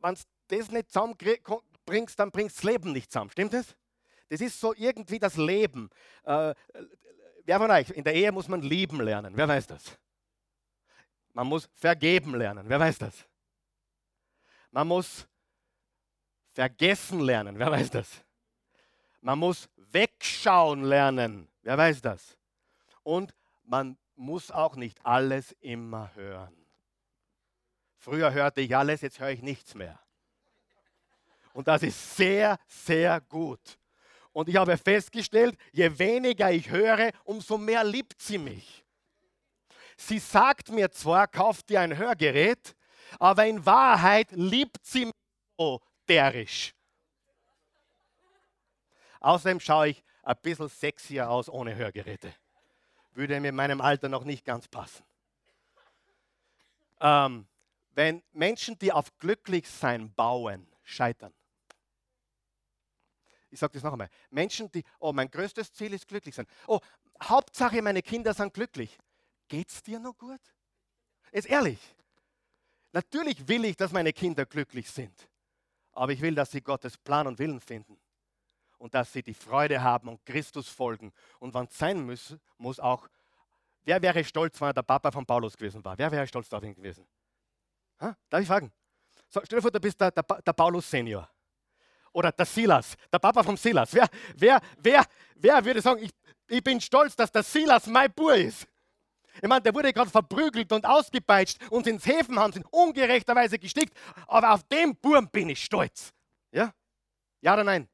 [0.01, 3.33] wenn du das nicht zusammenbringst, dann bringst du das Leben nicht zusammen.
[3.33, 3.75] Stimmt das?
[4.29, 5.91] Das ist so irgendwie das Leben.
[6.23, 6.55] Äh,
[7.47, 9.33] wer von euch, in der Ehe muss man lieben lernen.
[9.37, 9.99] Wer weiß das?
[11.33, 12.69] Man muss vergeben lernen.
[12.69, 13.27] Wer weiß das?
[14.71, 15.27] Man muss
[16.53, 17.59] vergessen lernen.
[17.59, 18.09] Wer weiß das?
[19.21, 21.49] Man muss wegschauen lernen.
[21.63, 22.37] Wer weiß das?
[23.03, 23.35] Und
[23.65, 26.55] man muss auch nicht alles immer hören.
[27.99, 29.99] Früher hörte ich alles, jetzt höre ich nichts mehr.
[31.53, 33.79] Und das ist sehr, sehr gut.
[34.33, 38.85] Und ich habe festgestellt, je weniger ich höre, umso mehr liebt sie mich.
[39.97, 42.75] Sie sagt mir zwar, kauft dir ein Hörgerät,
[43.19, 45.15] aber in Wahrheit liebt sie mich
[45.59, 45.81] so
[46.13, 46.75] derisch.
[49.21, 52.35] Außerdem schaue ich ein bisschen sexier aus ohne Hörgeräte.
[53.13, 55.05] Würde mir in meinem Alter noch nicht ganz passen.
[57.01, 57.47] Ähm,
[57.95, 61.33] wenn Menschen, die auf Glücklichsein bauen, scheitern.
[63.51, 64.09] Ich sage das noch einmal.
[64.31, 66.47] Menschen, die, oh, mein größtes Ziel ist glücklich sein.
[66.67, 66.81] Oh,
[67.23, 68.99] Hauptsache, meine Kinder sind glücklich.
[69.49, 70.41] Geht es dir noch gut?
[71.31, 71.79] Ist ehrlich.
[72.93, 75.29] Natürlich will ich, dass meine Kinder glücklich sind.
[75.93, 77.99] Aber ich will, dass sie Gottes Plan und Willen finden.
[78.79, 81.13] Und dass sie die Freude haben und Christus folgen.
[81.39, 83.09] Und wenn es sein muss, muss auch,
[83.85, 85.97] wer wäre stolz, wenn er der Papa von Paulus gewesen war?
[85.97, 87.07] Wer wäre stolz auf ihn gewesen?
[88.01, 88.17] Ha?
[88.29, 88.73] Darf ich fragen?
[89.29, 91.29] So, stell dir vor, du bist der, der, der Paulus Senior.
[92.13, 93.95] Oder der Silas, der Papa vom Silas.
[93.95, 95.05] Wer, wer, wer,
[95.37, 96.11] wer würde sagen, ich,
[96.49, 98.67] ich bin stolz, dass der Silas mein Bub ist?
[99.41, 103.97] Ich meine, der wurde gerade verprügelt und ausgepeitscht und ins Häfen haben sie ungerechterweise gestickt.
[104.27, 106.13] Aber auf den Burm bin ich stolz.
[106.51, 106.73] Ja?
[107.41, 107.89] Ja oder nein?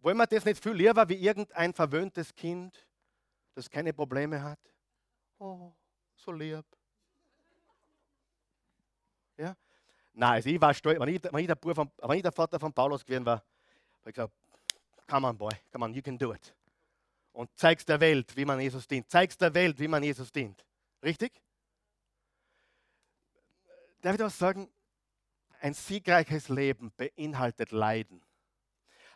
[0.00, 2.86] Wollen wir das nicht viel lieber wie irgendein verwöhntes Kind,
[3.54, 4.58] das keine Probleme hat?
[5.38, 5.72] Oh,
[6.16, 6.64] so lieb.
[9.36, 9.56] Ja?
[10.12, 12.60] Nein, also ich war stolz, wenn ich, wenn ich, der, von, wenn ich der Vater
[12.60, 14.32] von Paulus gewesen war, habe ich gesagt,
[15.06, 16.54] come on boy, come on, you can do it
[17.40, 19.10] und zeigst der Welt, wie man Jesus dient.
[19.10, 20.62] Zeigst der Welt, wie man Jesus dient.
[21.02, 21.32] Richtig?
[24.02, 24.68] Darf ich was sagen?
[25.62, 28.22] Ein siegreiches Leben beinhaltet Leiden.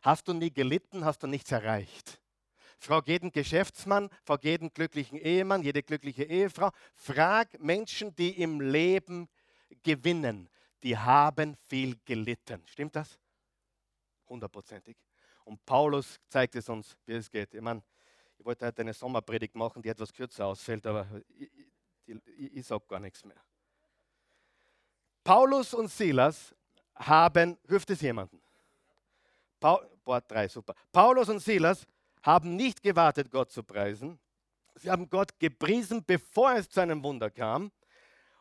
[0.00, 2.18] Hast du nie gelitten, hast du nichts erreicht.
[2.78, 6.70] Frag jeden Geschäftsmann, frag jeden glücklichen Ehemann, jede glückliche Ehefrau.
[6.94, 9.28] Frag Menschen, die im Leben
[9.82, 10.48] gewinnen.
[10.82, 12.62] Die haben viel gelitten.
[12.68, 13.18] Stimmt das?
[14.30, 14.96] Hundertprozentig.
[15.44, 17.52] Und Paulus zeigt es uns, wie es geht.
[17.52, 17.82] Ich meine,
[18.38, 21.06] ich wollte heute eine Sommerpredigt machen, die etwas kürzer ausfällt, aber
[21.38, 21.50] ich,
[22.06, 23.42] ich, ich sage gar nichts mehr.
[25.22, 26.54] Paulus und Silas
[26.94, 28.40] haben, hilft es jemanden?
[29.58, 30.74] Paul, boah, drei, super.
[30.92, 31.86] Paulus und Silas
[32.22, 34.18] haben nicht gewartet, Gott zu preisen.
[34.74, 37.70] Sie haben Gott gepriesen, bevor es zu einem Wunder kam.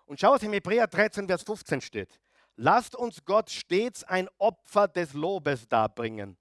[0.05, 2.19] Und schau, was im Hebräer 13, Vers 15 steht.
[2.55, 6.37] Lasst uns Gott stets ein Opfer des Lobes darbringen.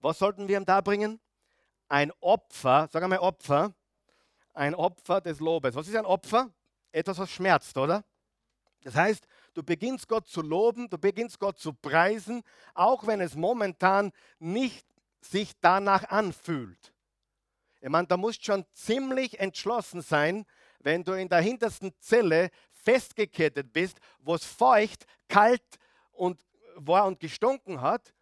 [0.00, 1.20] Was sollten wir ihm darbringen?
[1.90, 3.74] Ein Opfer, sag einmal Opfer,
[4.54, 5.74] ein Opfer des Lobes.
[5.74, 6.50] Was ist ein Opfer?
[6.92, 8.04] Etwas, was schmerzt, oder?
[8.82, 12.42] Das heißt, du beginnst Gott zu loben, du beginnst Gott zu preisen,
[12.74, 14.86] auch wenn es momentan nicht
[15.20, 16.94] sich danach anfühlt.
[17.80, 20.46] Ich meine, da musst schon ziemlich entschlossen sein,
[20.78, 25.62] wenn du in der hintersten Zelle festgekettet bist, wo es feucht, kalt
[26.12, 26.40] und
[26.76, 28.14] war und gestunken hat,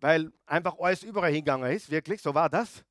[0.00, 2.84] weil einfach alles überall hingegangen ist, wirklich, so war das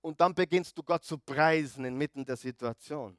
[0.00, 3.18] und dann beginnst du Gott zu preisen inmitten der Situation.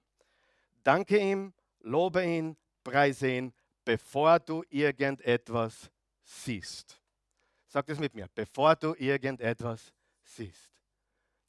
[0.84, 3.54] danke ihm, lobe ihn, preise ihn,
[3.84, 5.90] bevor du irgendetwas
[6.24, 7.00] siehst.
[7.68, 10.72] Sag das mit mir, bevor du irgendetwas siehst.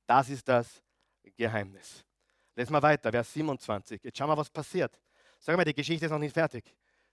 [0.07, 0.83] Das ist das
[1.37, 2.05] Geheimnis.
[2.55, 4.03] Lesen wir weiter, Vers 27.
[4.03, 5.01] Jetzt schauen wir, was passiert.
[5.39, 6.65] Sag mal, die Geschichte ist noch nicht fertig.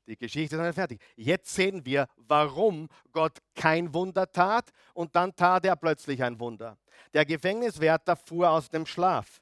[0.07, 1.01] Die Geschichte ist noch nicht fertig.
[1.17, 6.77] Jetzt sehen wir, warum Gott kein Wunder tat und dann tat er plötzlich ein Wunder.
[7.13, 9.41] Der Gefängniswärter fuhr aus dem Schlaf.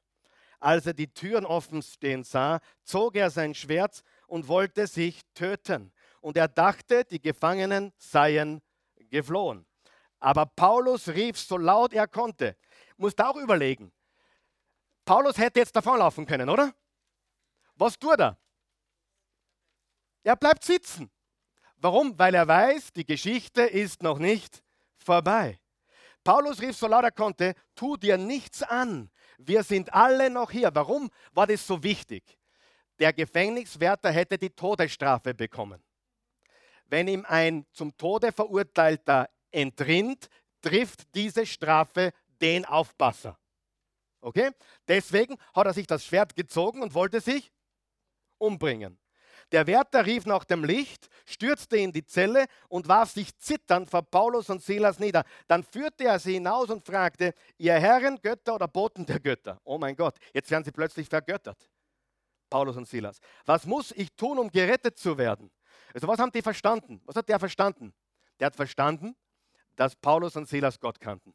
[0.60, 5.94] Als er die Türen offen stehen sah, zog er sein Schwert und wollte sich töten.
[6.20, 8.62] Und er dachte, die Gefangenen seien
[9.12, 9.68] geflohen.
[10.20, 12.58] Aber Paulus rief so laut er konnte.
[12.98, 13.92] Musst auch überlegen.
[15.04, 16.74] Paulus hätte jetzt davonlaufen können, oder?
[17.76, 18.40] Was tut er?
[20.26, 21.12] Er bleibt sitzen.
[21.78, 22.18] Warum?
[22.18, 24.64] Weil er weiß, die Geschichte ist noch nicht
[24.98, 25.60] vorbei.
[26.24, 29.12] Paulus rief so laut er konnte, tu dir nichts an.
[29.38, 30.74] Wir sind alle noch hier.
[30.74, 32.40] Warum war das so wichtig?
[32.98, 35.84] Der Gefängniswärter hätte die Todesstrafe bekommen.
[36.88, 40.28] Wenn ihm ein zum Tode verurteilter entrinnt,
[40.62, 43.38] trifft diese Strafe den Aufpasser.
[44.22, 44.50] Okay?
[44.88, 47.52] Deswegen hat er sich das Schwert gezogen und wollte sich
[48.40, 48.98] umbringen.
[49.52, 54.02] Der Wärter rief nach dem Licht, stürzte in die Zelle und warf sich zitternd vor
[54.02, 55.24] Paulus und Silas nieder.
[55.48, 59.60] Dann führte er sie hinaus und fragte, ihr Herren, Götter oder Boten der Götter?
[59.64, 61.70] Oh mein Gott, jetzt werden sie plötzlich vergöttert.
[62.50, 63.20] Paulus und Silas.
[63.46, 65.52] Was muss ich tun, um gerettet zu werden?
[65.94, 67.02] Also was haben die verstanden?
[67.06, 67.94] Was hat der verstanden?
[68.40, 69.16] Der hat verstanden,
[69.76, 71.34] dass Paulus und Silas Gott kannten.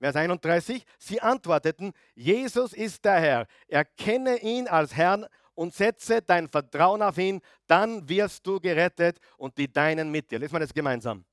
[0.00, 6.48] Vers 31, sie antworteten, Jesus ist der Herr, erkenne ihn als Herrn und setze dein
[6.48, 10.38] Vertrauen auf ihn, dann wirst du gerettet und die Deinen mit dir.
[10.38, 11.24] Lesen wir das gemeinsam.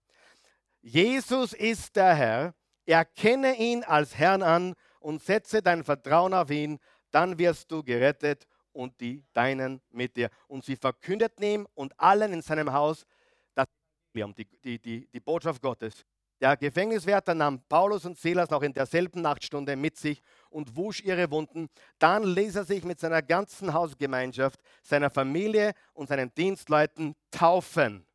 [0.82, 2.56] Jesus ist der Herr,
[2.86, 6.80] erkenne ihn als Herrn an und setze dein Vertrauen auf ihn,
[7.12, 10.30] dann wirst du gerettet und die Deinen mit dir.
[10.48, 13.06] Und sie verkündeten ihm und allen in seinem Haus
[13.54, 13.68] das
[14.14, 16.06] die, die, die, die Botschaft Gottes.
[16.42, 21.30] Der Gefängniswärter nahm Paulus und Silas noch in derselben Nachtstunde mit sich und wusch ihre
[21.30, 21.70] Wunden.
[22.00, 28.08] Dann ließ er sich mit seiner ganzen Hausgemeinschaft, seiner Familie und seinen Dienstleuten taufen.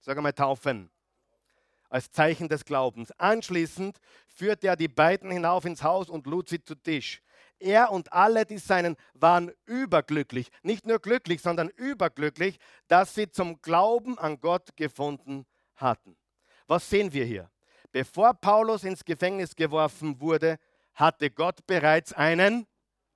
[0.00, 0.90] Sag einmal taufen.
[1.90, 3.12] Als Zeichen des Glaubens.
[3.18, 7.22] Anschließend führte er die beiden hinauf ins Haus und lud sie zu Tisch.
[7.58, 12.58] Er und alle die Seinen waren überglücklich, nicht nur glücklich, sondern überglücklich,
[12.88, 15.44] dass sie zum Glauben an Gott gefunden
[15.76, 16.16] hatten.
[16.66, 17.50] Was sehen wir hier?
[17.94, 20.58] Bevor Paulus ins Gefängnis geworfen wurde,
[20.94, 22.66] hatte Gott bereits einen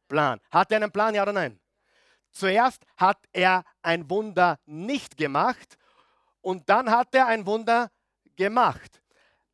[0.07, 0.39] Plan.
[0.53, 1.59] Hat er einen Plan, ja oder nein?
[2.31, 5.77] Zuerst hat er ein Wunder nicht gemacht
[6.43, 7.91] und dann hat er ein Wunder
[8.37, 9.03] gemacht.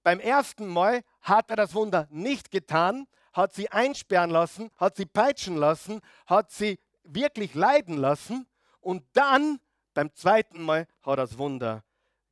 [0.03, 5.07] Beim ersten Mal hat er das Wunder nicht getan, hat sie einsperren lassen, hat sie
[5.07, 8.47] peitschen lassen, hat sie wirklich leiden lassen
[8.81, 9.59] und dann
[9.95, 11.83] beim zweiten Mal hat er das Wunder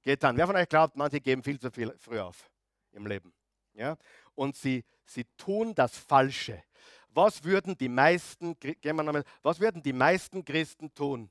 [0.03, 0.37] getan.
[0.37, 2.52] Wer von euch glaubt, manche geben viel zu viel früh auf?
[2.93, 3.33] Im Leben.
[3.75, 3.97] Ja?
[4.35, 6.63] Und sie, sie tun das Falsche.
[7.09, 11.31] Was würden die meisten, gehen wir nochmal, was würden die meisten Christen tun,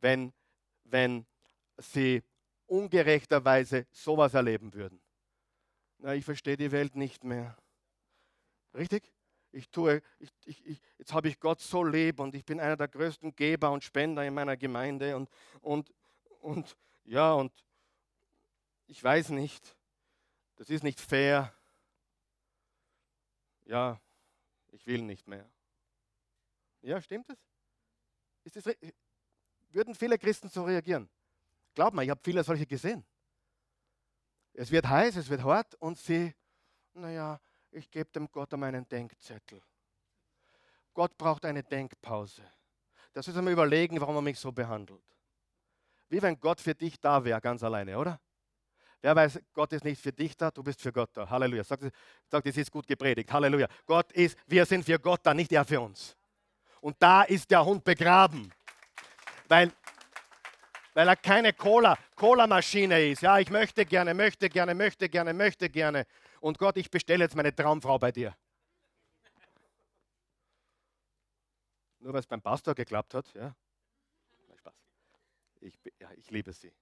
[0.00, 0.32] wenn,
[0.84, 1.26] wenn
[1.78, 2.22] sie
[2.66, 5.00] ungerechterweise sowas erleben würden?
[5.98, 7.56] Na, ich verstehe die Welt nicht mehr.
[8.74, 9.10] Richtig?
[9.52, 12.76] Ich tue, ich, ich, ich, jetzt habe ich Gott so lieb und ich bin einer
[12.76, 15.30] der größten Geber und Spender in meiner Gemeinde und,
[15.62, 15.94] und,
[16.40, 17.52] und ja, und
[18.86, 19.76] ich weiß nicht
[20.56, 21.52] das ist nicht fair.
[23.64, 24.00] Ja,
[24.72, 25.48] ich will nicht mehr.
[26.82, 27.38] Ja, stimmt es?
[28.44, 28.76] Ist das,
[29.70, 31.08] würden viele Christen so reagieren?
[31.74, 33.04] Glaub mal, ich habe viele solche gesehen.
[34.52, 36.32] Es wird heiß, es wird hart und sie,
[36.92, 37.40] naja,
[37.70, 39.60] ich gebe dem Gott einmal einen Denkzettel.
[40.92, 42.48] Gott braucht eine Denkpause.
[43.12, 45.02] Das ist einmal überlegen, warum er mich so behandelt.
[46.08, 48.20] Wie wenn Gott für dich da wäre, ganz alleine, oder?
[49.04, 51.28] Wer weiß, Gott ist nicht für dich da, du bist für Gott da.
[51.28, 51.62] Halleluja.
[51.62, 51.78] Sag,
[52.26, 53.30] sag das ist gut gepredigt.
[53.30, 53.68] Halleluja.
[53.84, 56.16] Gott ist, wir sind für Gott da, nicht er für uns.
[56.80, 58.50] Und da ist der Hund begraben.
[59.46, 59.70] Weil,
[60.94, 63.20] weil er keine Cola, Cola-Maschine ist.
[63.20, 66.06] Ja, ich möchte gerne, möchte gerne, möchte gerne, möchte gerne.
[66.40, 68.34] Und Gott, ich bestelle jetzt meine Traumfrau bei dir.
[71.98, 73.54] Nur weil es beim Pastor geklappt hat, ja.
[75.60, 76.72] Ich, ja, ich liebe sie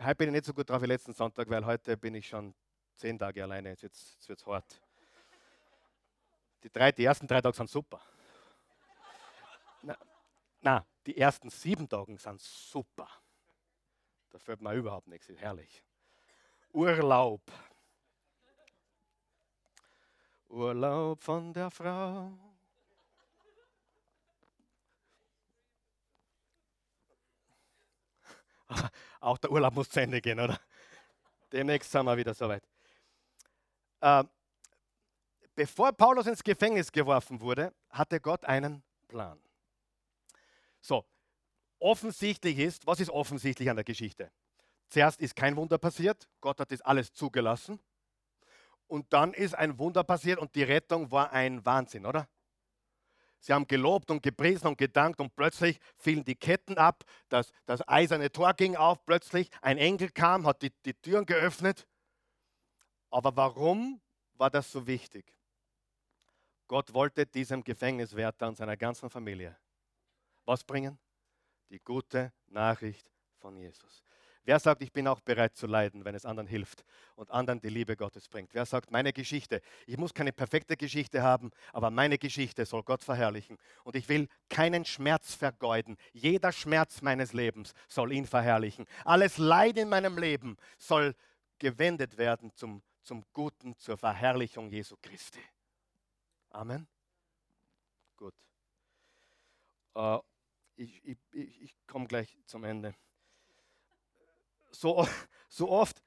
[0.00, 2.54] heute bin ich nicht so gut drauf wie letzten Sonntag, weil heute bin ich schon
[2.96, 3.70] zehn Tage alleine.
[3.70, 4.80] Jetzt wird es hart.
[6.62, 8.00] Die, drei, die ersten drei Tage sind super.
[9.82, 9.96] Na,
[10.60, 13.08] na, die ersten sieben Tage sind super.
[14.30, 15.28] Da fällt mir überhaupt nichts.
[15.28, 15.82] Herrlich.
[16.72, 17.42] Urlaub.
[20.48, 22.45] Urlaub von der Frau.
[29.20, 30.60] Auch der Urlaub muss zu Ende gehen, oder?
[31.52, 32.62] Demnächst sind wir wieder soweit.
[34.00, 34.24] Äh,
[35.54, 39.40] bevor Paulus ins Gefängnis geworfen wurde, hatte Gott einen Plan.
[40.80, 41.04] So,
[41.78, 44.30] offensichtlich ist, was ist offensichtlich an der Geschichte?
[44.88, 47.80] Zuerst ist kein Wunder passiert, Gott hat das alles zugelassen.
[48.86, 52.28] Und dann ist ein Wunder passiert und die Rettung war ein Wahnsinn, oder?
[53.40, 57.86] Sie haben gelobt und gepriesen und gedankt und plötzlich fielen die Ketten ab, das, das
[57.86, 61.86] eiserne Tor ging auf, plötzlich ein Engel kam, hat die, die Türen geöffnet.
[63.10, 64.00] Aber warum
[64.34, 65.32] war das so wichtig?
[66.66, 69.56] Gott wollte diesem Gefängniswärter und seiner ganzen Familie
[70.46, 70.98] was bringen?
[71.70, 74.02] Die gute Nachricht von Jesus.
[74.46, 76.84] Wer sagt, ich bin auch bereit zu leiden, wenn es anderen hilft
[77.16, 78.54] und anderen die Liebe Gottes bringt?
[78.54, 83.02] Wer sagt, meine Geschichte, ich muss keine perfekte Geschichte haben, aber meine Geschichte soll Gott
[83.02, 85.96] verherrlichen und ich will keinen Schmerz vergeuden.
[86.12, 88.86] Jeder Schmerz meines Lebens soll ihn verherrlichen.
[89.04, 91.16] Alles Leid in meinem Leben soll
[91.58, 95.42] gewendet werden zum, zum Guten, zur Verherrlichung Jesu Christi.
[96.50, 96.86] Amen.
[98.16, 98.34] Gut.
[99.96, 100.20] Uh,
[100.76, 102.94] ich, ich, ich komme gleich zum Ende
[104.80, 105.06] so,
[105.48, 106.02] so oft,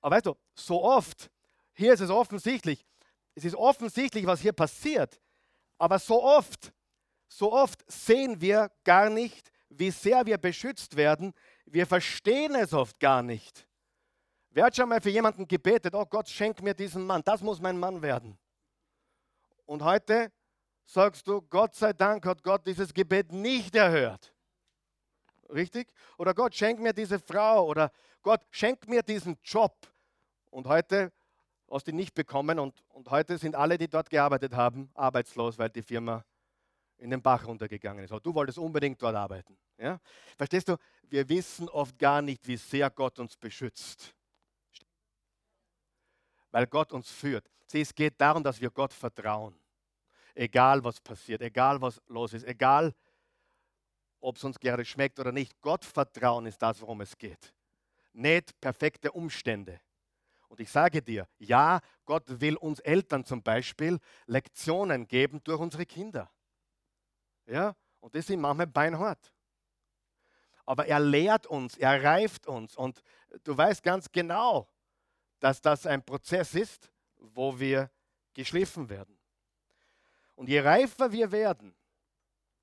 [0.00, 1.30] aber weißt du, so oft,
[1.72, 2.84] hier ist es offensichtlich,
[3.34, 5.20] es ist offensichtlich, was hier passiert,
[5.78, 6.72] aber so oft,
[7.28, 11.32] so oft sehen wir gar nicht, wie sehr wir beschützt werden.
[11.64, 13.66] Wir verstehen es oft gar nicht.
[14.50, 17.60] Wer hat schon mal für jemanden gebetet, oh Gott, schenk mir diesen Mann, das muss
[17.60, 18.38] mein Mann werden.
[19.64, 20.30] Und heute
[20.84, 24.31] sagst du, Gott sei Dank hat Gott dieses Gebet nicht erhört.
[25.52, 25.92] Richtig?
[26.16, 27.92] Oder Gott, schenk mir diese Frau oder
[28.22, 29.76] Gott, schenk mir diesen Job.
[30.50, 31.12] Und heute
[31.70, 35.58] hast du ihn nicht bekommen und, und heute sind alle, die dort gearbeitet haben, arbeitslos,
[35.58, 36.24] weil die Firma
[36.98, 38.12] in den Bach runtergegangen ist.
[38.12, 39.58] Aber du wolltest unbedingt dort arbeiten.
[39.76, 40.00] Ja?
[40.36, 40.76] Verstehst du?
[41.02, 44.14] Wir wissen oft gar nicht, wie sehr Gott uns beschützt.
[46.50, 47.50] Weil Gott uns führt.
[47.66, 49.58] Sieh, es geht darum, dass wir Gott vertrauen.
[50.34, 52.94] Egal was passiert, egal was los ist, egal
[54.22, 55.60] ob es uns gerade schmeckt oder nicht.
[55.60, 57.52] Gott vertrauen ist das, worum es geht
[58.12, 59.80] nicht perfekte Umstände.
[60.48, 65.86] Und ich sage dir, ja, Gott will uns Eltern zum Beispiel Lektionen geben durch unsere
[65.86, 66.30] Kinder.
[67.46, 69.32] Ja, und das sind manchmal beinhart.
[70.64, 73.02] Aber er lehrt uns, er reift uns und
[73.44, 74.68] du weißt ganz genau,
[75.40, 77.90] dass das ein Prozess ist, wo wir
[78.34, 79.18] geschliffen werden.
[80.34, 81.74] Und je reifer wir werden,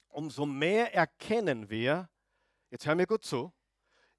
[0.10, 2.10] umso mehr erkennen wir,
[2.70, 3.54] jetzt hör mir gut zu,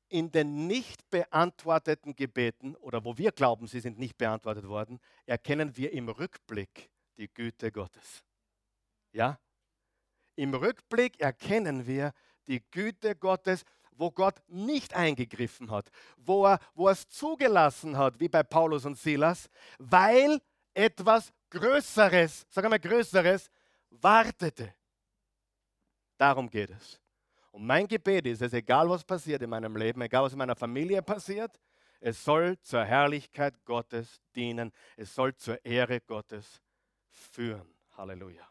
[0.09, 5.77] in den nicht beantworteten Gebeten oder wo wir glauben, sie sind nicht beantwortet worden, erkennen
[5.77, 8.25] wir im Rückblick die Güte Gottes.
[9.13, 9.39] Ja?
[10.35, 12.13] Im Rückblick erkennen wir
[12.49, 18.19] die Güte Gottes, wo Gott nicht eingegriffen hat, wo er, wo er es zugelassen hat,
[18.19, 20.41] wie bei Paulus und Silas, weil
[20.75, 23.51] etwas Größeres, sagen wir Größeres,
[23.91, 24.75] wartete.
[26.21, 27.01] Darum geht es.
[27.51, 30.55] Und mein Gebet ist es, egal was passiert in meinem Leben, egal was in meiner
[30.55, 31.59] Familie passiert,
[31.99, 34.71] es soll zur Herrlichkeit Gottes dienen.
[34.99, 36.61] Es soll zur Ehre Gottes
[37.09, 37.75] führen.
[37.97, 38.47] Halleluja.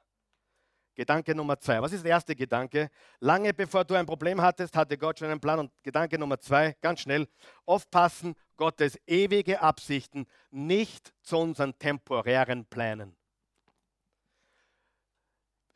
[0.96, 1.80] Gedanke Nummer zwei.
[1.80, 2.90] Was ist der erste Gedanke?
[3.20, 5.60] Lange bevor du ein Problem hattest, hatte Gott schon einen Plan.
[5.60, 7.28] Und Gedanke Nummer zwei, ganz schnell,
[7.68, 13.16] aufpassen, Gottes ewige Absichten nicht zu unseren temporären Plänen.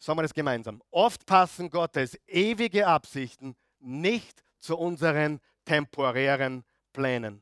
[0.03, 0.83] Sagen wir das gemeinsam.
[0.91, 7.41] Oft passen Gottes ewige Absichten nicht zu unseren temporären Plänen.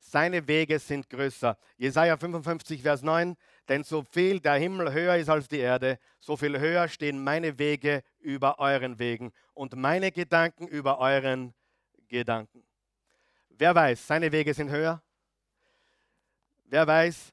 [0.00, 1.56] Seine Wege sind größer.
[1.76, 3.36] Jesaja 55, Vers 9.
[3.68, 7.56] Denn so viel der Himmel höher ist als die Erde, so viel höher stehen meine
[7.56, 11.54] Wege über euren Wegen und meine Gedanken über euren
[12.08, 12.64] Gedanken.
[13.50, 15.00] Wer weiß, seine Wege sind höher?
[16.64, 17.32] Wer weiß,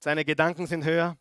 [0.00, 1.16] seine Gedanken sind höher?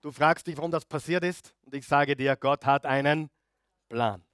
[0.00, 1.54] Du fragst dich, warum das passiert ist.
[1.62, 3.30] Und ich sage dir, Gott hat einen
[3.88, 4.24] Plan.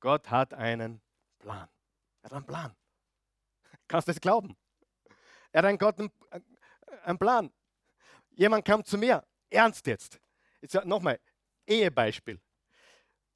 [0.00, 1.02] Gott hat einen
[1.38, 1.68] Plan.
[2.22, 2.76] Er hat einen Plan.
[3.88, 4.56] Kannst du es glauben?
[5.52, 5.96] Er hat einen Gott
[7.04, 7.52] einen Plan.
[8.30, 10.20] Jemand kam zu mir, ernst jetzt.
[10.60, 11.20] jetzt Nochmal,
[11.66, 12.40] Ehebeispiel.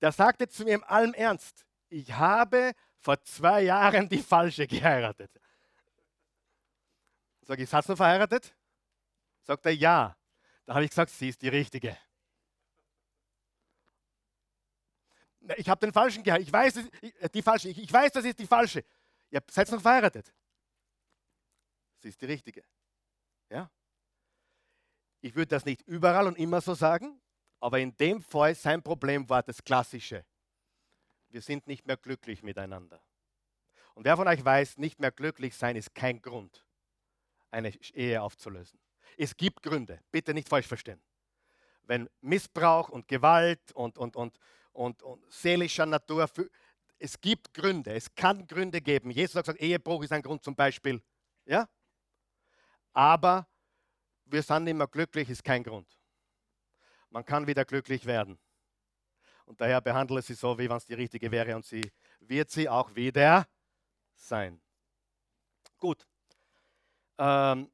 [0.01, 5.31] Der sagte zu mir im allem Ernst, ich habe vor zwei Jahren die Falsche geheiratet.
[7.43, 8.55] Sag ich, hast du verheiratet?
[9.43, 10.18] Sagt er, ja.
[10.69, 11.97] Da habe ich gesagt, sie ist die richtige.
[15.57, 16.47] Ich habe den falschen geheiratet.
[16.47, 17.71] Ich weiß, äh, die falsche.
[17.71, 18.85] Ich, weiß, das ist die falsche.
[19.31, 20.31] Ihr seid noch verheiratet.
[22.01, 22.63] Sie ist die richtige.
[23.49, 23.71] Ja?
[25.23, 27.19] Ich würde das nicht überall und immer so sagen,
[27.61, 30.27] aber in dem Fall sein Problem war das Klassische.
[31.31, 33.03] wir sind nicht mehr glücklich miteinander.
[33.95, 36.67] Und wer von euch weiß, nicht mehr glücklich sein ist kein Grund,
[37.51, 38.79] eine Ehe aufzulösen.
[39.17, 41.01] Es gibt Gründe, bitte nicht falsch verstehen.
[41.83, 44.39] Wenn Missbrauch und Gewalt und, und, und,
[44.73, 46.29] und, und seelischer Natur,
[46.99, 49.11] es gibt Gründe, es kann Gründe geben.
[49.11, 51.03] Jesus hat gesagt, Ehebruch ist ein Grund zum Beispiel.
[51.47, 51.69] Ja?
[52.93, 53.47] Aber
[54.27, 55.99] wir sind mehr glücklich, ist kein Grund.
[57.11, 58.39] Man kann wieder glücklich werden.
[59.47, 61.91] Und daher behandle sie so, wie wenn es die richtige wäre und sie
[62.21, 63.47] wird sie auch wieder
[64.15, 64.61] sein.
[65.79, 66.07] Gut.
[67.17, 67.71] Ähm,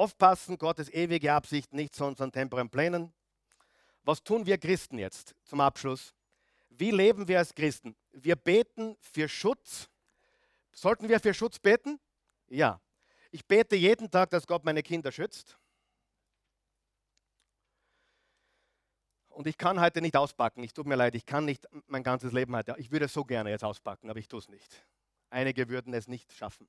[0.00, 3.12] aufpassen, Gottes ewige Absicht nicht zu unseren temporären Plänen.
[4.02, 6.14] Was tun wir Christen jetzt zum Abschluss?
[6.70, 7.94] Wie leben wir als Christen?
[8.12, 9.90] Wir beten für Schutz.
[10.72, 12.00] Sollten wir für Schutz beten?
[12.48, 12.80] Ja.
[13.30, 15.58] Ich bete jeden Tag, dass Gott meine Kinder schützt.
[19.28, 20.62] Und ich kann heute nicht auspacken.
[20.64, 22.74] Ich tut mir leid, ich kann nicht mein ganzes Leben heute.
[22.78, 24.86] Ich würde so gerne jetzt auspacken, aber ich tue es nicht.
[25.28, 26.66] Einige würden es nicht schaffen.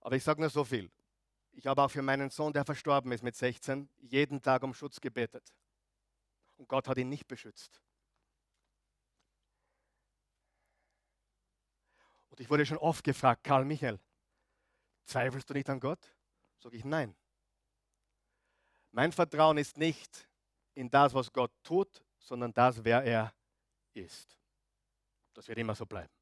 [0.00, 0.90] Aber ich sage nur so viel.
[1.52, 5.00] Ich habe auch für meinen Sohn, der verstorben ist mit 16, jeden Tag um Schutz
[5.00, 5.54] gebetet.
[6.56, 7.82] Und Gott hat ihn nicht beschützt.
[12.30, 14.00] Und ich wurde schon oft gefragt, Karl Michael,
[15.04, 16.14] zweifelst du nicht an Gott?
[16.58, 17.14] Sage ich nein.
[18.90, 20.28] Mein Vertrauen ist nicht
[20.74, 23.34] in das, was Gott tut, sondern das, wer er
[23.94, 24.38] ist.
[25.34, 26.12] Das wird immer so bleiben.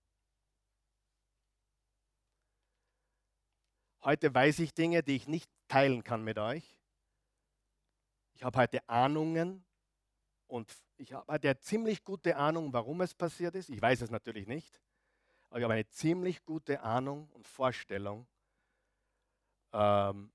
[4.03, 6.78] Heute weiß ich Dinge, die ich nicht teilen kann mit euch.
[8.32, 9.62] Ich habe heute Ahnungen
[10.46, 13.68] und ich habe heute eine ziemlich gute Ahnung, warum es passiert ist.
[13.68, 14.80] Ich weiß es natürlich nicht,
[15.51, 18.26] aber ich habe eine ziemlich gute Ahnung und Vorstellung,
[19.74, 20.32] ähm,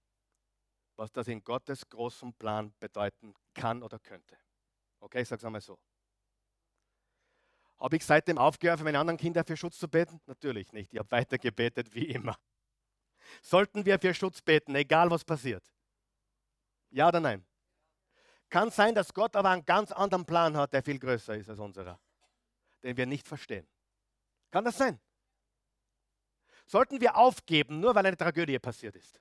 [0.96, 4.38] was das in Gottes großem Plan bedeuten kann oder könnte.
[5.00, 5.80] Okay, ich sage es einmal so.
[7.80, 10.22] Habe ich seitdem aufgehört, für meine anderen Kinder für Schutz zu beten?
[10.28, 10.94] Natürlich nicht.
[10.94, 12.38] Ich habe weiter gebetet wie immer.
[13.42, 15.64] Sollten wir für Schutz beten, egal was passiert?
[16.92, 17.46] Ja oder nein?
[18.50, 21.60] Kann sein, dass Gott aber einen ganz anderen Plan hat, der viel größer ist als
[21.60, 22.00] unserer,
[22.84, 23.68] den wir nicht verstehen.
[24.52, 25.00] Kann das sein?
[26.66, 29.20] Sollten wir aufgeben, nur weil eine Tragödie passiert ist?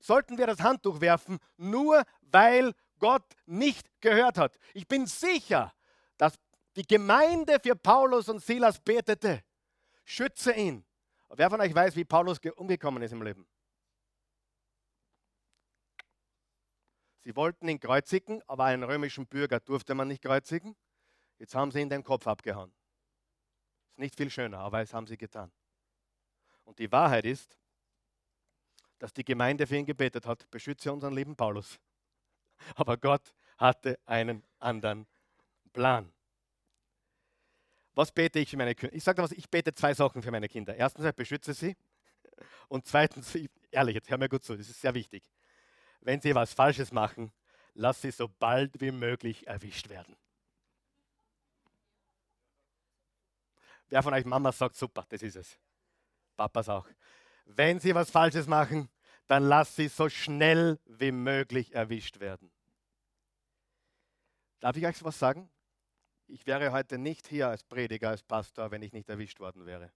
[0.00, 4.58] sollten wir das Handtuch werfen, nur weil Gott nicht gehört hat.
[4.72, 5.72] Ich bin sicher,
[6.16, 6.34] dass
[6.76, 9.42] die Gemeinde für Paulus und Silas betete.
[10.04, 10.84] Schütze ihn.
[11.28, 13.46] Wer von euch weiß, wie Paulus umgekommen ist im Leben?
[17.22, 20.76] Sie wollten ihn kreuzigen, aber einen römischen Bürger durfte man nicht kreuzigen.
[21.38, 22.72] Jetzt haben sie ihn den Kopf abgehauen.
[23.88, 25.50] Ist nicht viel schöner, aber es haben sie getan.
[26.64, 27.58] Und die Wahrheit ist,
[28.98, 31.78] dass die Gemeinde für ihn gebetet hat, beschütze unseren lieben Paulus.
[32.76, 35.06] Aber Gott hatte einen anderen
[35.72, 36.12] Plan.
[37.96, 38.94] Was bete ich für meine Kinder?
[38.94, 40.76] Ich sage was, ich bete zwei Sachen für meine Kinder.
[40.76, 41.74] Erstens, ich beschütze sie.
[42.68, 43.36] Und zweitens,
[43.70, 45.24] ehrlich, jetzt hör mir gut zu, das ist sehr wichtig.
[46.02, 47.32] Wenn sie was Falsches machen,
[47.72, 50.14] lass sie so bald wie möglich erwischt werden.
[53.88, 55.58] Wer von euch Mama sagt, super, das ist es.
[56.36, 56.86] Papas auch.
[57.46, 58.90] Wenn sie was Falsches machen,
[59.26, 62.52] dann lass sie so schnell wie möglich erwischt werden.
[64.60, 65.48] Darf ich euch was sagen?
[66.28, 69.92] Ich wäre heute nicht hier als Prediger, als Pastor, wenn ich nicht erwischt worden wäre.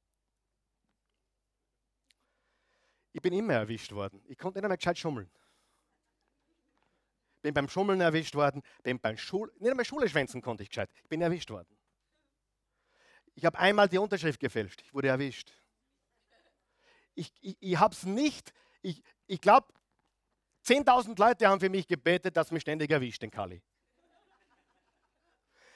[3.13, 4.23] Ich bin immer erwischt worden.
[4.29, 5.31] Ich konnte nicht einmal gescheit schummeln.
[7.43, 10.91] Bin beim Schummeln erwischt worden, bin beim Schul nicht einmal Schule schwänzen konnte ich gescheit.
[11.03, 11.75] Ich bin erwischt worden.
[13.35, 14.83] Ich habe einmal die Unterschrift gefälscht.
[14.83, 15.53] Ich wurde erwischt
[17.15, 18.53] ich, ich, ich habe es nicht,
[18.83, 19.73] ich, ich glaube,
[20.67, 23.63] 10.000 Leute haben für mich gebetet, dass mich ständig erwischt, den Kali.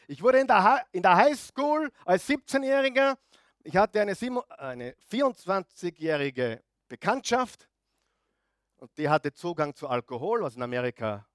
[0.07, 3.17] Ich wurde in der, in der Highschool als 17-Jähriger,
[3.63, 4.15] ich hatte eine,
[4.59, 7.69] eine 24-jährige Bekanntschaft
[8.77, 11.27] und die hatte Zugang zu Alkohol, was in Amerika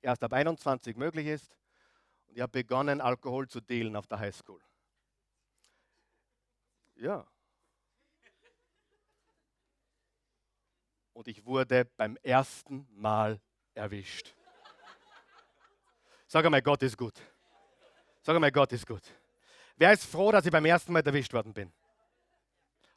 [0.00, 1.56] erst ab 21 möglich ist.
[2.26, 4.60] Und ich habe begonnen, Alkohol zu dealen auf der Highschool.
[6.96, 7.26] Ja,
[11.12, 13.40] und ich wurde beim ersten Mal
[13.74, 14.34] erwischt.
[16.26, 17.14] Sag einmal, Gott ist gut.
[18.22, 19.02] Sag einmal, Gott ist gut.
[19.76, 21.72] Wer ist froh, dass ich beim ersten Mal erwischt worden bin?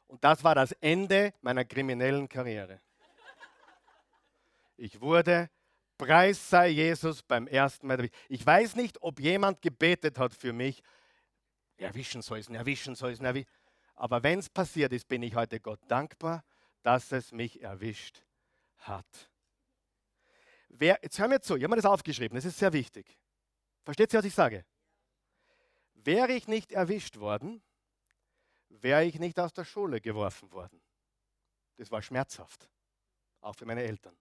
[0.06, 2.80] Und das war das Ende meiner kriminellen Karriere.
[4.76, 5.50] Ich wurde,
[5.98, 8.14] Preis sei Jesus, beim ersten Mal erwischt.
[8.28, 10.82] Ich weiß nicht, ob jemand gebetet hat für mich,
[11.76, 13.48] erwischen soll es, erwischen soll es, erwischen.
[13.94, 16.44] Aber wenn es passiert ist, bin ich heute Gott dankbar
[16.86, 18.22] dass es mich erwischt
[18.76, 19.28] hat.
[20.68, 23.18] Wer, jetzt hör mir zu, ich habe mir das aufgeschrieben, das ist sehr wichtig.
[23.84, 24.64] Versteht ihr, was ich sage?
[26.06, 27.60] Wäre ich nicht erwischt worden,
[28.68, 30.80] wäre ich nicht aus der Schule geworfen worden.
[31.78, 32.70] Das war schmerzhaft,
[33.40, 34.16] auch für meine Eltern.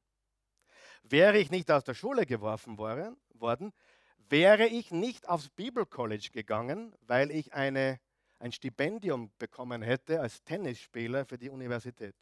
[1.04, 3.72] Wäre ich nicht aus der Schule geworfen worden,
[4.18, 8.00] wäre ich nicht aufs Bibelcollege gegangen, weil ich eine,
[8.40, 12.16] ein Stipendium bekommen hätte als Tennisspieler für die Universität.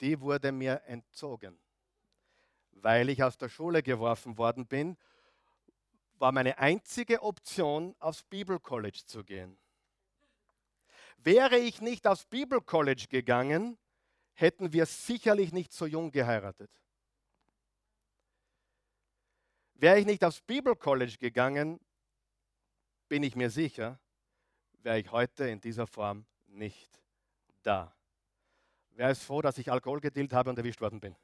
[0.00, 1.56] Die wurde mir entzogen.
[2.72, 4.96] Weil ich aus der Schule geworfen worden bin,
[6.22, 9.58] war meine einzige Option, aufs Bibelcollege zu gehen.
[11.18, 13.76] Wäre ich nicht aufs Bibelcollege gegangen,
[14.34, 16.70] hätten wir sicherlich nicht so jung geheiratet.
[19.74, 21.80] Wäre ich nicht aufs Bibelcollege gegangen,
[23.08, 23.98] bin ich mir sicher,
[24.74, 27.02] wäre ich heute in dieser Form nicht
[27.62, 27.96] da.
[28.90, 31.16] Wer ist froh, dass ich Alkohol gedealt habe und erwischt worden bin?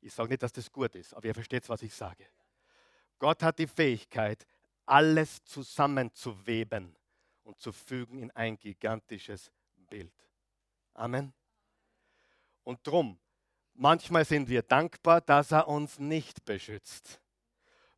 [0.00, 2.26] Ich sage nicht, dass das gut ist, aber ihr versteht, was ich sage.
[3.18, 4.46] Gott hat die Fähigkeit,
[4.86, 6.96] alles zusammenzuweben
[7.44, 9.52] und zu fügen in ein gigantisches
[9.88, 10.12] Bild.
[10.94, 11.32] Amen.
[12.64, 13.18] Und drum,
[13.74, 17.20] manchmal sind wir dankbar, dass er uns nicht beschützt.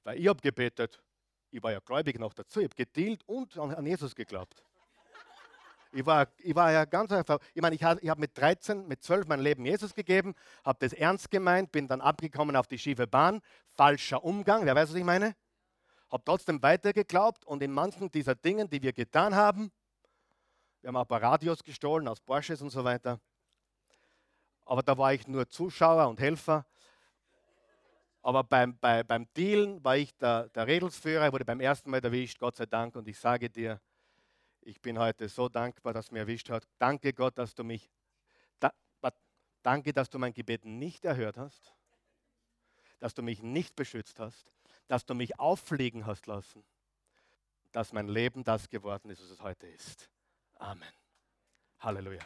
[0.05, 1.03] Weil ich habe gebetet,
[1.51, 4.63] ich war ja gläubig noch dazu, ich habe gedealt und an Jesus geglaubt.
[5.95, 9.03] Ich war, ich war ja ganz einfach, ich meine, ich habe hab mit 13, mit
[9.03, 10.35] 12 mein Leben Jesus gegeben,
[10.65, 13.43] habe das ernst gemeint, bin dann abgekommen auf die schiefe Bahn,
[13.75, 15.37] falscher Umgang, wer weiß, was ich meine?
[16.11, 19.71] Habe trotzdem weitergeglaubt und in manchen dieser Dinge, die wir getan haben,
[20.81, 23.21] wir haben ein paar Radios gestohlen aus Porsches und so weiter,
[24.65, 26.65] aber da war ich nur Zuschauer und Helfer.
[28.23, 32.39] Aber beim, bei, beim Dealen war ich der, der Redelsführer, wurde beim ersten Mal erwischt,
[32.39, 32.95] Gott sei Dank.
[32.95, 33.81] Und ich sage dir,
[34.65, 36.67] ich bin heute so dankbar, dass mir erwischt hat.
[36.79, 37.91] Danke Gott, dass du mich,
[38.61, 38.73] da,
[39.63, 41.75] danke, dass du mein Gebet nicht erhört hast,
[42.99, 44.55] dass du mich nicht beschützt hast,
[44.87, 46.65] dass du mich auffliegen hast lassen,
[47.73, 50.09] dass mein Leben das geworden ist, was es heute ist.
[50.57, 50.93] Amen.
[51.81, 52.25] Halleluja.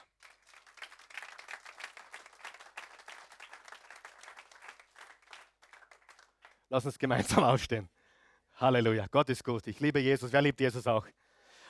[6.69, 7.89] Lass uns gemeinsam aufstehen.
[8.57, 9.07] Halleluja.
[9.11, 9.67] Gott ist gut.
[9.67, 10.33] Ich liebe Jesus.
[10.33, 11.07] Wer liebt Jesus auch?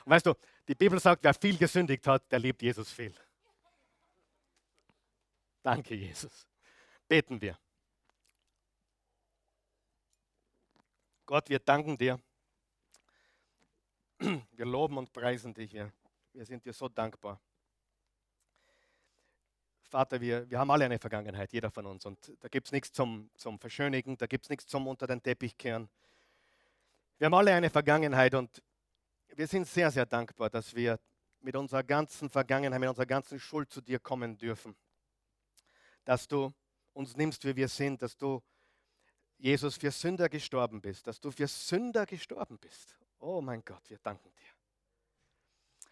[0.09, 0.33] Weißt du,
[0.65, 3.13] die Bibel sagt, wer viel gesündigt hat, der liebt Jesus viel.
[5.61, 6.47] Danke, Jesus.
[7.09, 7.59] Beten wir.
[11.25, 12.19] Gott, wir danken dir.
[14.17, 15.73] Wir loben und preisen dich.
[15.73, 15.91] Wir,
[16.31, 17.41] wir sind dir so dankbar.
[19.83, 22.05] Vater, wir, wir haben alle eine Vergangenheit, jeder von uns.
[22.05, 25.21] Und da gibt es nichts zum, zum Verschönigen, da gibt es nichts zum unter den
[25.21, 25.89] Teppich kehren.
[27.17, 28.63] Wir haben alle eine Vergangenheit und
[29.37, 30.99] wir sind sehr, sehr dankbar, dass wir
[31.41, 34.75] mit unserer ganzen Vergangenheit, mit unserer ganzen Schuld zu dir kommen dürfen.
[36.03, 36.51] Dass du
[36.93, 38.41] uns nimmst, wie wir sind, dass du,
[39.37, 42.97] Jesus, für Sünder gestorben bist, dass du für Sünder gestorben bist.
[43.19, 45.87] Oh mein Gott, wir danken dir.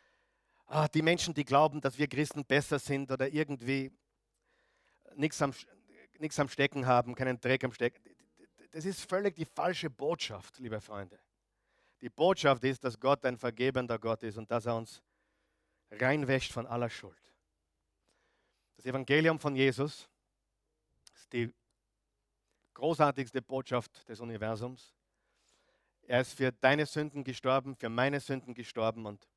[0.66, 3.92] Ah, die Menschen, die glauben, dass wir Christen besser sind oder irgendwie
[5.14, 5.54] nichts am,
[6.18, 8.02] nichts am Stecken haben, keinen Dreck am Stecken,
[8.72, 11.20] das ist völlig die falsche Botschaft, liebe Freunde.
[12.02, 15.02] Die Botschaft ist, dass Gott ein vergebender Gott ist und dass er uns
[15.92, 17.34] reinwäscht von aller Schuld.
[18.76, 20.10] Das Evangelium von Jesus
[21.16, 21.54] ist die
[22.74, 24.94] großartigste Botschaft des Universums.
[26.04, 29.28] Er ist für deine Sünden gestorben, für meine Sünden gestorben und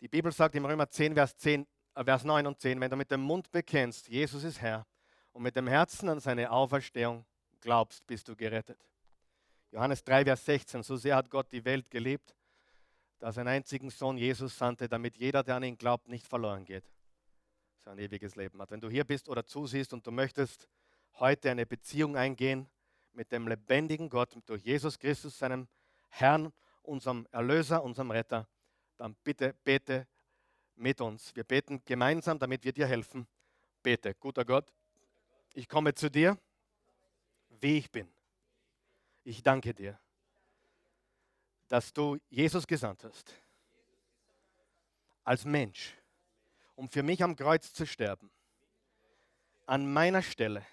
[0.00, 2.96] die Bibel sagt im Römer 10, Vers, 10, äh, Vers 9 und 10, wenn du
[2.96, 4.86] mit dem Mund bekennst, Jesus ist Herr
[5.32, 7.24] und mit dem Herzen an seine Auferstehung
[7.60, 8.78] glaubst, bist du gerettet.
[9.74, 12.36] Johannes 3, Vers 16, so sehr hat Gott die Welt geliebt,
[13.18, 16.64] dass er einen einzigen Sohn Jesus sandte, damit jeder, der an ihn glaubt, nicht verloren
[16.64, 16.84] geht,
[17.80, 18.70] sein ewiges Leben hat.
[18.70, 20.68] Wenn du hier bist oder zusiehst und du möchtest
[21.14, 22.68] heute eine Beziehung eingehen
[23.14, 25.66] mit dem lebendigen Gott, durch Jesus Christus, seinem
[26.08, 26.52] Herrn,
[26.82, 28.46] unserem Erlöser, unserem Retter,
[28.96, 30.06] dann bitte bete
[30.76, 31.34] mit uns.
[31.34, 33.26] Wir beten gemeinsam, damit wir dir helfen.
[33.82, 34.72] Bete, guter Gott,
[35.52, 36.38] ich komme zu dir,
[37.48, 38.13] wie ich bin.
[39.24, 39.98] Ich danke dir,
[41.68, 43.34] dass du Jesus gesandt hast
[45.24, 45.96] als Mensch,
[46.76, 48.30] um für mich am Kreuz zu sterben,
[49.64, 50.64] an meiner Stelle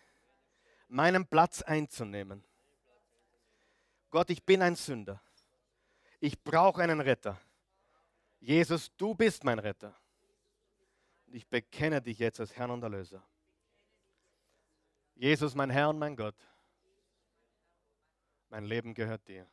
[0.89, 2.43] meinen Platz einzunehmen.
[4.09, 5.21] Gott, ich bin ein Sünder.
[6.19, 7.39] Ich brauche einen Retter.
[8.41, 9.95] Jesus, du bist mein Retter.
[11.27, 13.23] Ich bekenne dich jetzt als Herrn und Erlöser.
[15.15, 16.35] Jesus, mein Herr und mein Gott.
[18.51, 19.47] Mein Leben gehört dir.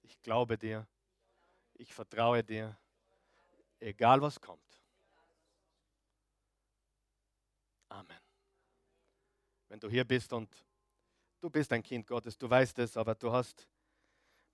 [0.00, 0.86] Ich glaube dir.
[1.74, 2.74] Ich vertraue dir.
[3.78, 4.62] Egal was kommt.
[7.90, 8.18] Amen.
[9.68, 10.50] wenn du hier bist und
[11.40, 13.68] du bist ein Kind Gottes, du weißt es, aber du hast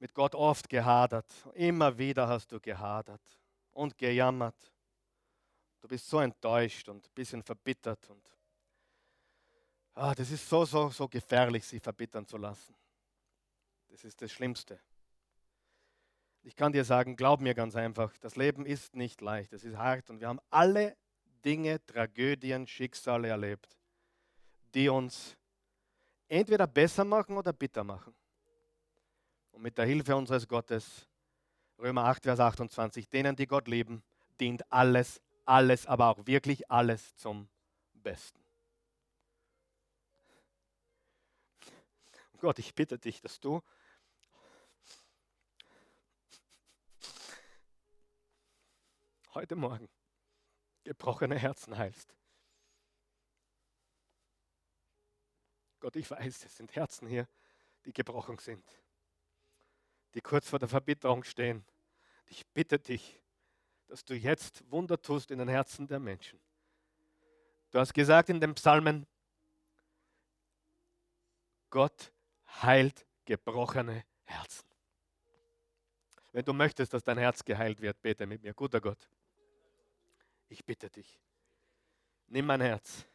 [0.01, 1.33] mit Gott oft gehadert.
[1.55, 3.22] Immer wieder hast du gehadert
[3.70, 4.72] und gejammert.
[5.81, 8.37] Du bist so enttäuscht und ein bisschen verbittert und
[9.95, 12.74] ah, das ist so, so, so gefährlich, sich verbittern zu lassen.
[13.91, 14.80] Das ist das Schlimmste.
[16.43, 19.76] Ich kann dir sagen, glaub mir ganz einfach, das Leben ist nicht leicht, es ist
[19.76, 20.97] hart und wir haben alle
[21.45, 23.76] Dinge, Tragödien, Schicksale erlebt,
[24.74, 25.36] die uns
[26.28, 28.14] entweder besser machen oder bitter machen.
[29.51, 31.09] Und mit der Hilfe unseres Gottes,
[31.78, 34.03] Römer 8, Vers 28, denen, die Gott lieben,
[34.38, 37.49] dient alles, alles, aber auch wirklich alles zum
[37.93, 38.41] Besten.
[42.38, 43.61] Gott, ich bitte dich, dass du
[49.35, 49.89] heute Morgen
[50.85, 52.14] gebrochene Herzen heilst.
[55.78, 57.28] Gott, ich weiß, es sind Herzen hier,
[57.85, 58.64] die gebrochen sind,
[60.14, 61.64] die kurz vor der Verbitterung stehen.
[62.26, 63.20] Ich bitte dich,
[63.87, 66.41] dass du jetzt Wunder tust in den Herzen der Menschen.
[67.70, 69.07] Du hast gesagt in den Psalmen,
[71.70, 72.12] Gott
[72.62, 74.66] heilt gebrochene Herzen.
[76.33, 78.55] Wenn du möchtest, dass dein Herz geheilt wird, bete mit mir.
[78.55, 79.09] Guter Gott,
[80.51, 81.18] ich bitte dich,
[82.26, 83.07] nimm mein Herz,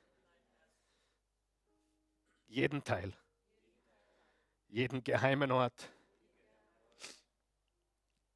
[2.48, 3.14] jeden Teil,
[4.70, 5.92] jeden geheimen Ort.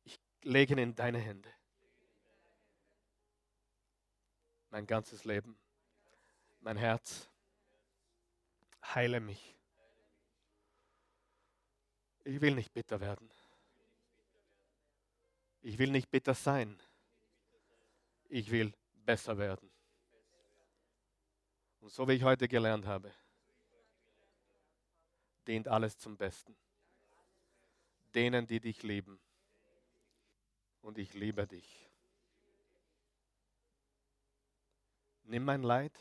[0.04, 1.52] Ich lege ihn in deine Hände.
[4.70, 5.58] Mein ganzes Leben,
[6.60, 7.28] mein Herz,
[8.94, 9.56] heile mich.
[12.26, 13.32] Ich will nicht bitter werden.
[15.62, 16.80] Ich will nicht bitter sein.
[18.28, 18.74] Ich will
[19.10, 19.72] besser werden.
[21.80, 23.12] Und so wie ich heute gelernt habe,
[25.48, 26.56] dient alles zum Besten.
[28.14, 29.20] Denen, die dich lieben.
[30.84, 31.90] Und ich liebe dich.
[35.24, 35.98] Nimm mein Leid,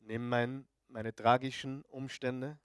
[0.00, 2.58] nimm mein, meine tragischen Umstände,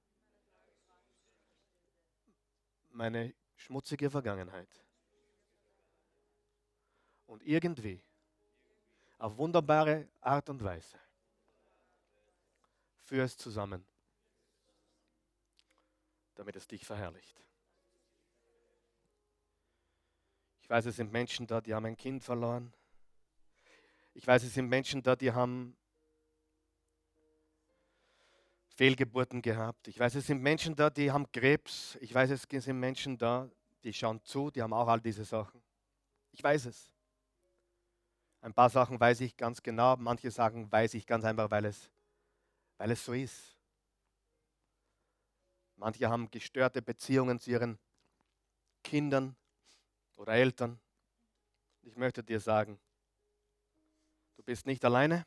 [2.91, 4.81] meine schmutzige Vergangenheit.
[7.25, 8.01] Und irgendwie
[9.23, 10.99] auf wunderbare Art und Weise.
[13.05, 13.85] Führ es zusammen,
[16.35, 17.41] damit es dich verherrlicht.
[20.59, 22.73] Ich weiß, es sind Menschen da, die haben ein Kind verloren.
[24.13, 25.77] Ich weiß, es sind Menschen da, die haben
[28.75, 29.87] Fehlgeburten gehabt.
[29.87, 31.97] Ich weiß, es sind Menschen da, die haben Krebs.
[32.01, 33.49] Ich weiß, es sind Menschen da,
[33.85, 35.63] die schauen zu, die haben auch all diese Sachen.
[36.33, 36.92] Ich weiß es.
[38.43, 41.89] Ein paar Sachen weiß ich ganz genau, manche Sachen weiß ich ganz einfach, weil es,
[42.77, 43.57] weil es so ist.
[45.77, 47.79] Manche haben gestörte Beziehungen zu ihren
[48.83, 49.37] Kindern
[50.17, 50.77] oder Eltern.
[51.83, 52.77] Ich möchte dir sagen,
[54.35, 55.25] du bist nicht alleine.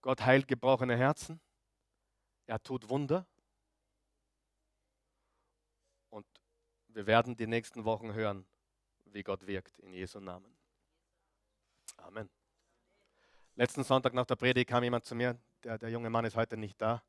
[0.00, 1.40] Gott heilt gebrochene Herzen.
[2.46, 3.24] Er tut Wunder.
[6.10, 6.26] Und
[6.88, 8.44] wir werden die nächsten Wochen hören,
[9.04, 10.55] wie Gott wirkt in Jesu Namen.
[11.96, 12.28] Amen.
[13.54, 16.56] Letzten Sonntag nach der Predigt kam jemand zu mir, der, der junge Mann ist heute
[16.56, 17.02] nicht da.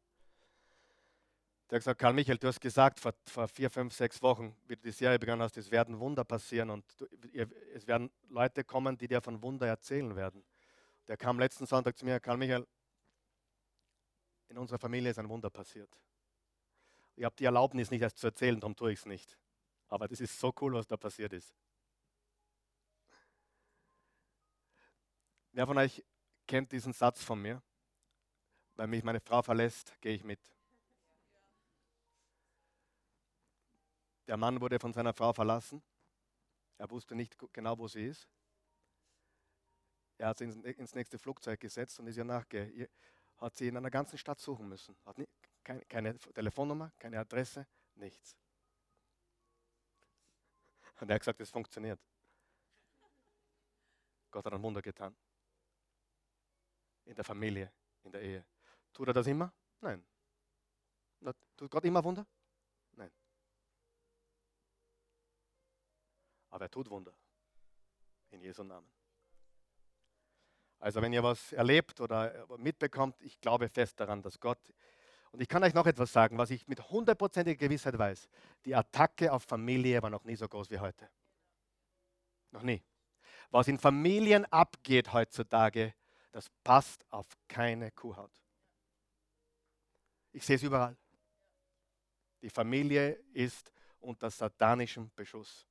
[1.70, 4.76] Der hat gesagt, Karl Michael, du hast gesagt vor, vor vier, fünf, sechs Wochen, wie
[4.78, 8.64] du die Serie begonnen hast, es werden Wunder passieren und du, ihr, es werden Leute
[8.64, 10.46] kommen, die dir von Wunder erzählen werden.
[11.08, 12.66] Der kam letzten Sonntag zu mir, Karl Michael,
[14.48, 15.90] in unserer Familie ist ein Wunder passiert.
[17.18, 19.38] Ich habe die Erlaubnis nicht erst zu erzählen, darum tue ich es nicht.
[19.90, 21.54] Aber das ist so cool, was da passiert ist.
[25.58, 26.06] Wer von euch
[26.46, 27.64] kennt diesen Satz von mir?
[28.76, 30.40] Wenn mich meine Frau verlässt, gehe ich mit.
[34.28, 35.82] Der Mann wurde von seiner Frau verlassen.
[36.78, 38.30] Er wusste nicht genau, wo sie ist.
[40.20, 42.88] Er hat sie ins nächste Flugzeug gesetzt und ist ihr nachgegangen.
[43.40, 44.96] Hat sie in einer ganzen Stadt suchen müssen.
[45.08, 45.28] Hat nie,
[45.64, 48.38] keine, keine Telefonnummer, keine Adresse, nichts.
[51.00, 52.00] Und er hat gesagt, es funktioniert.
[54.30, 55.16] Gott hat ein Wunder getan
[57.08, 57.72] in der Familie,
[58.04, 58.46] in der Ehe.
[58.94, 59.52] Tut er das immer?
[59.82, 60.06] Nein.
[61.56, 62.26] Tut Gott immer Wunder?
[62.92, 63.12] Nein.
[66.50, 67.14] Aber er tut Wunder.
[68.30, 68.88] In Jesu Namen.
[70.80, 74.60] Also wenn ihr was erlebt oder mitbekommt, ich glaube fest daran, dass Gott,
[75.32, 78.30] und ich kann euch noch etwas sagen, was ich mit hundertprozentiger Gewissheit weiß,
[78.66, 81.10] die Attacke auf Familie war noch nie so groß wie heute.
[82.52, 82.84] Noch nie.
[83.50, 85.96] Was in Familien abgeht heutzutage,
[86.38, 88.32] das passt auf keine Kuhhaut.
[90.32, 90.96] Ich sehe es überall.
[92.44, 95.66] Die Familie ist unter satanischem Beschuss.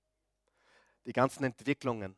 [1.05, 2.17] Die ganzen Entwicklungen,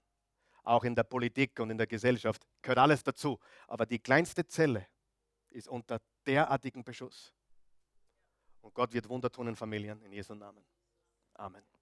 [0.62, 3.38] auch in der Politik und in der Gesellschaft, gehört alles dazu.
[3.66, 4.86] Aber die kleinste Zelle
[5.50, 7.34] ist unter derartigen Beschuss.
[8.62, 10.64] Und Gott wird Wunder tun in Familien in Jesu Namen.
[11.34, 11.77] Amen.